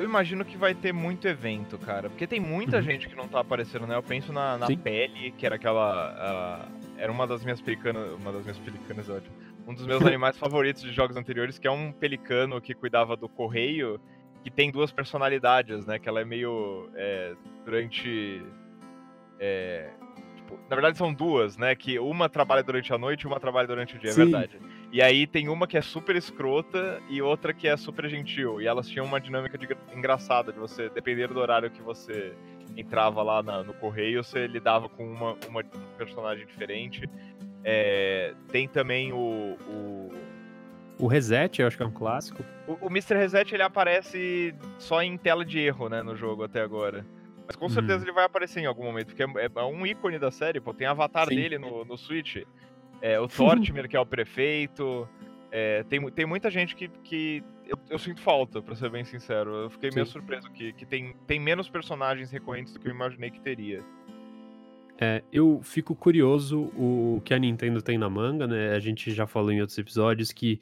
Eu 0.00 0.04
imagino 0.04 0.44
que 0.44 0.56
vai 0.56 0.74
ter 0.74 0.92
muito 0.92 1.26
evento, 1.26 1.76
cara. 1.76 2.08
Porque 2.08 2.26
tem 2.26 2.40
muita 2.40 2.76
uhum. 2.76 2.82
gente 2.82 3.08
que 3.08 3.14
não 3.14 3.28
tá 3.28 3.40
aparecendo, 3.40 3.86
né? 3.86 3.96
Eu 3.96 4.02
penso 4.02 4.32
na, 4.32 4.56
na 4.56 4.66
pele, 4.66 5.32
que 5.32 5.44
era 5.44 5.56
aquela. 5.56 6.70
Uh, 6.70 6.88
era 6.96 7.10
uma 7.10 7.26
das 7.26 7.42
minhas 7.42 7.60
pelicanas. 7.60 8.10
Uma 8.14 8.32
das 8.32 8.42
minhas 8.42 8.58
pelicanas, 8.58 9.08
ótimo. 9.10 9.34
Um 9.66 9.74
dos 9.74 9.86
meus 9.86 10.00
animais 10.06 10.38
favoritos 10.38 10.82
de 10.82 10.92
jogos 10.92 11.16
anteriores, 11.16 11.58
que 11.58 11.66
é 11.66 11.70
um 11.70 11.92
pelicano 11.92 12.60
que 12.60 12.72
cuidava 12.72 13.16
do 13.16 13.28
correio, 13.28 14.00
que 14.42 14.50
tem 14.50 14.70
duas 14.70 14.90
personalidades, 14.92 15.84
né? 15.84 15.98
Que 15.98 16.08
ela 16.08 16.20
é 16.20 16.24
meio. 16.24 16.88
É, 16.94 17.34
durante. 17.64 18.42
É, 19.38 19.90
na 20.68 20.76
verdade 20.76 20.98
são 20.98 21.12
duas, 21.12 21.56
né? 21.56 21.74
Que 21.74 21.98
uma 21.98 22.28
trabalha 22.28 22.62
durante 22.62 22.92
a 22.92 22.98
noite 22.98 23.22
e 23.22 23.26
uma 23.26 23.40
trabalha 23.40 23.66
durante 23.66 23.96
o 23.96 23.98
dia, 23.98 24.10
é 24.10 24.12
Sim. 24.12 24.22
é 24.22 24.24
verdade. 24.24 24.58
E 24.92 25.00
aí 25.00 25.26
tem 25.26 25.48
uma 25.48 25.66
que 25.66 25.76
é 25.76 25.82
super 25.82 26.16
escrota 26.16 27.00
e 27.08 27.22
outra 27.22 27.52
que 27.52 27.68
é 27.68 27.76
super 27.76 28.08
gentil. 28.08 28.60
E 28.60 28.66
elas 28.66 28.88
tinham 28.88 29.06
uma 29.06 29.20
dinâmica 29.20 29.56
de, 29.56 29.68
engraçada 29.94 30.52
de 30.52 30.58
você, 30.58 30.88
dependendo 30.88 31.34
do 31.34 31.40
horário 31.40 31.70
que 31.70 31.80
você 31.80 32.32
entrava 32.76 33.22
lá 33.22 33.42
na, 33.42 33.62
no 33.62 33.74
correio, 33.74 34.22
você 34.22 34.46
lidava 34.46 34.88
com 34.88 35.04
uma, 35.06 35.36
uma 35.48 35.62
personagem 35.96 36.46
diferente. 36.46 37.08
É, 37.62 38.34
tem 38.50 38.66
também 38.66 39.12
o, 39.12 39.56
o, 39.68 40.12
o. 40.98 41.06
Reset, 41.06 41.60
eu 41.60 41.66
acho 41.66 41.76
que 41.76 41.82
é 41.82 41.86
um 41.86 41.92
clássico. 41.92 42.42
O, 42.66 42.86
o 42.86 42.86
Mr. 42.86 43.16
Reset 43.16 43.54
ele 43.54 43.62
aparece 43.62 44.54
só 44.78 45.02
em 45.02 45.16
tela 45.16 45.44
de 45.44 45.58
erro, 45.58 45.88
né, 45.88 46.02
no 46.02 46.16
jogo 46.16 46.44
até 46.44 46.60
agora. 46.60 47.04
Mas 47.50 47.56
com 47.56 47.68
certeza 47.68 47.98
uhum. 47.98 48.04
ele 48.04 48.12
vai 48.12 48.24
aparecer 48.24 48.60
em 48.60 48.66
algum 48.66 48.84
momento, 48.84 49.08
porque 49.08 49.24
é, 49.24 49.50
é 49.52 49.64
um 49.64 49.84
ícone 49.84 50.20
da 50.20 50.30
série, 50.30 50.60
pô. 50.60 50.72
Tem 50.72 50.86
avatar 50.86 51.26
Sim. 51.26 51.34
dele 51.34 51.58
no, 51.58 51.84
no 51.84 51.98
Switch. 51.98 52.36
É, 53.02 53.18
o 53.18 53.26
Tortimer, 53.26 53.88
que 53.88 53.96
é 53.96 54.00
o 54.00 54.06
prefeito. 54.06 55.08
É, 55.50 55.82
tem, 55.82 56.08
tem 56.12 56.26
muita 56.26 56.48
gente 56.48 56.76
que, 56.76 56.86
que 57.02 57.42
eu, 57.66 57.76
eu, 57.88 57.98
sinto 57.98 58.20
falta, 58.20 58.62
pra 58.62 58.76
ser 58.76 58.88
bem 58.88 59.02
sincero. 59.02 59.52
Eu 59.52 59.70
fiquei 59.70 59.90
Sim. 59.90 59.96
meio 59.96 60.06
surpreso 60.06 60.48
que, 60.52 60.72
que 60.74 60.86
tem, 60.86 61.12
tem 61.26 61.40
menos 61.40 61.68
personagens 61.68 62.30
recorrentes 62.30 62.72
do 62.72 62.78
que 62.78 62.86
eu 62.86 62.92
imaginei 62.92 63.32
que 63.32 63.40
teria. 63.40 63.82
É, 65.00 65.24
eu 65.32 65.60
fico 65.64 65.96
curioso 65.96 66.70
o 66.76 67.20
que 67.24 67.34
a 67.34 67.38
Nintendo 67.38 67.82
tem 67.82 67.98
na 67.98 68.08
manga, 68.08 68.46
né? 68.46 68.76
A 68.76 68.78
gente 68.78 69.10
já 69.10 69.26
falou 69.26 69.50
em 69.50 69.60
outros 69.60 69.76
episódios 69.76 70.30
que 70.30 70.60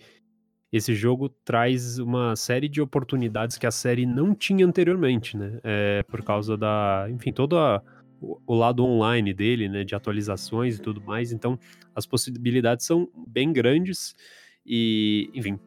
esse 0.73 0.95
jogo 0.95 1.29
traz 1.29 1.99
uma 1.99 2.37
série 2.37 2.69
de 2.69 2.81
oportunidades 2.81 3.57
que 3.57 3.67
a 3.67 3.71
série 3.71 4.05
não 4.05 4.35
tinha 4.35 4.67
anteriormente, 4.67 5.37
né? 5.37 5.59
É, 5.65 6.03
por 6.03 6.23
causa 6.23 6.57
da, 6.57 7.07
enfim, 7.11 7.33
todo 7.33 7.57
a, 7.57 7.83
o, 8.21 8.39
o, 8.47 8.55
lado 8.55 8.85
online 8.85 9.33
dele, 9.33 9.69
né? 9.69 9.83
De 9.83 9.95
atualizações 9.95 10.77
e 10.77 10.83
tudo 10.83 11.01
mais. 11.01 11.33
Então, 11.33 11.59
as 11.95 12.05
possibilidades 12.05 12.85
são 12.85 13.09
bem 13.27 13.51
grandes 13.51 14.15
e, 14.67 15.31
enfim, 15.35 15.59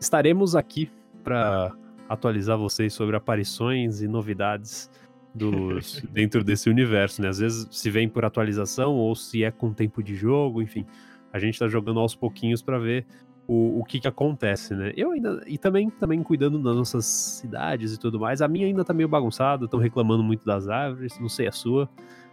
estaremos 0.00 0.56
aqui 0.56 0.90
para 1.22 1.76
atualizar 2.08 2.56
vocês 2.56 2.94
sobre 2.94 3.16
aparições 3.16 4.00
e 4.00 4.08
novidades 4.08 4.90
dos, 5.34 6.00
dentro 6.10 6.42
desse 6.42 6.70
universo, 6.70 7.20
né? 7.20 7.28
Às 7.28 7.38
vezes 7.38 7.68
se 7.70 7.90
vem 7.90 8.08
por 8.08 8.24
atualização 8.24 8.94
ou 8.94 9.14
se 9.14 9.44
é 9.44 9.50
com 9.50 9.72
tempo 9.74 10.02
de 10.02 10.14
jogo, 10.14 10.62
enfim. 10.62 10.86
A 11.30 11.38
gente 11.38 11.54
está 11.54 11.68
jogando 11.68 12.00
aos 12.00 12.14
pouquinhos 12.14 12.62
para 12.62 12.78
ver 12.78 13.06
o, 13.50 13.80
o 13.80 13.84
que 13.84 13.98
que 13.98 14.06
acontece, 14.06 14.76
né? 14.76 14.92
Eu 14.96 15.10
ainda. 15.10 15.42
E 15.44 15.58
também, 15.58 15.90
também 15.90 16.22
cuidando 16.22 16.62
das 16.62 16.76
nossas 16.76 17.04
cidades 17.04 17.92
e 17.92 17.98
tudo 17.98 18.20
mais. 18.20 18.40
A 18.40 18.46
minha 18.46 18.64
ainda 18.64 18.84
tá 18.84 18.94
meio 18.94 19.08
bagunçada, 19.08 19.64
estão 19.64 19.80
reclamando 19.80 20.22
muito 20.22 20.46
das 20.46 20.68
árvores, 20.68 21.18
não 21.18 21.28
sei 21.28 21.48
a 21.48 21.52
sua. 21.52 21.90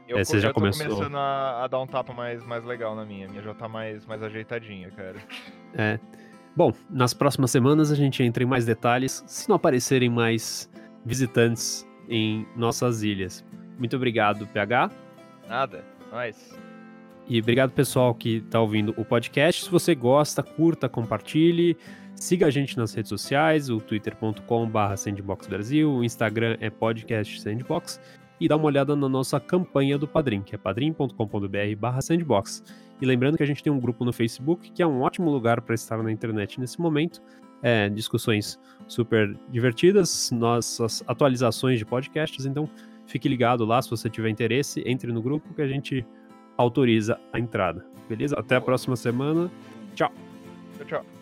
Eu, 0.08 0.20
é, 0.20 0.24
você 0.24 0.40
já 0.40 0.54
começou... 0.54 0.86
começando 0.86 1.18
a, 1.18 1.64
a, 1.64 1.68
dar 1.68 1.80
um 1.82 1.88
tapa 1.88 2.14
mais, 2.14 2.46
mais 2.46 2.64
legal 2.64 2.96
na 2.96 3.04
minha. 3.04 3.26
A 3.26 3.30
minha 3.32 3.42
já 3.42 3.56
tá 3.56 3.68
mais, 3.68 4.06
mais 4.06 4.22
ajeitadinha, 4.22 4.92
cara. 4.92 5.18
É. 5.74 6.00
Bom, 6.56 6.72
nas 6.88 7.16
próximas 7.16 7.50
semanas 7.50 7.92
a 7.92 7.96
gente 7.96 8.22
entra 8.22 8.44
em 8.44 8.46
mais 8.46 8.64
detalhes, 8.64 9.24
se 9.26 9.50
não 9.50 9.56
aparecerem 9.56 10.10
mais 10.12 10.70
visitantes 11.04 11.84
em 12.08 12.46
nossas 12.56 13.02
ilhas. 13.02 13.44
Muito 13.80 13.96
obrigado, 13.96 14.46
PH. 14.48 14.92
Nada, 15.50 15.84
nós. 16.12 16.67
E 17.30 17.42
obrigado, 17.42 17.72
pessoal, 17.72 18.16
que 18.16 18.38
está 18.38 18.62
ouvindo 18.62 18.94
o 18.96 19.04
podcast. 19.04 19.66
Se 19.66 19.70
você 19.70 19.94
gosta, 19.94 20.42
curta, 20.42 20.88
compartilhe. 20.88 21.76
Siga 22.16 22.48
a 22.48 22.50
gente 22.50 22.78
nas 22.78 22.94
redes 22.94 23.10
sociais, 23.10 23.70
o 23.70 23.82
twitter.com.br 23.82 24.96
sandboxbrasil, 24.96 25.92
o 25.92 26.04
Instagram 26.06 26.58
é 26.62 26.70
podcast 26.70 27.40
sandbox 27.42 28.00
e 28.40 28.48
dá 28.48 28.56
uma 28.56 28.66
olhada 28.66 28.96
na 28.96 29.10
nossa 29.10 29.40
campanha 29.40 29.98
do 29.98 30.08
Padrim, 30.08 30.42
que 30.42 30.56
é 30.56 30.58
padrim.com.br 30.58 32.02
sandbox. 32.02 32.64
E 33.02 33.06
lembrando 33.06 33.36
que 33.36 33.44
a 33.44 33.46
gente 33.46 33.62
tem 33.62 33.72
um 33.72 33.80
grupo 33.80 34.06
no 34.06 34.14
Facebook, 34.14 34.72
que 34.72 34.82
é 34.82 34.88
um 34.88 35.02
ótimo 35.02 35.30
lugar 35.30 35.62
para 35.62 35.76
estar 35.76 36.02
na 36.02 36.12
internet 36.12 36.60
nesse 36.60 36.80
momento. 36.80 37.22
É, 37.62 37.90
discussões 37.90 38.58
super 38.88 39.38
divertidas, 39.50 40.32
nossas 40.32 41.04
atualizações 41.06 41.78
de 41.78 41.86
podcasts, 41.86 42.46
então 42.46 42.70
fique 43.06 43.28
ligado 43.28 43.66
lá 43.66 43.82
se 43.82 43.90
você 43.90 44.10
tiver 44.10 44.30
interesse, 44.30 44.82
entre 44.86 45.12
no 45.12 45.22
grupo 45.22 45.54
que 45.54 45.62
a 45.62 45.68
gente 45.68 46.06
autoriza 46.58 47.20
a 47.32 47.40
entrada. 47.40 47.86
Beleza? 48.10 48.36
Até 48.40 48.56
a 48.56 48.62
próxima 48.62 48.96
semana. 48.96 49.52
Tchau. 49.96 50.12
Tchau, 50.78 50.86
tchau. 50.88 51.17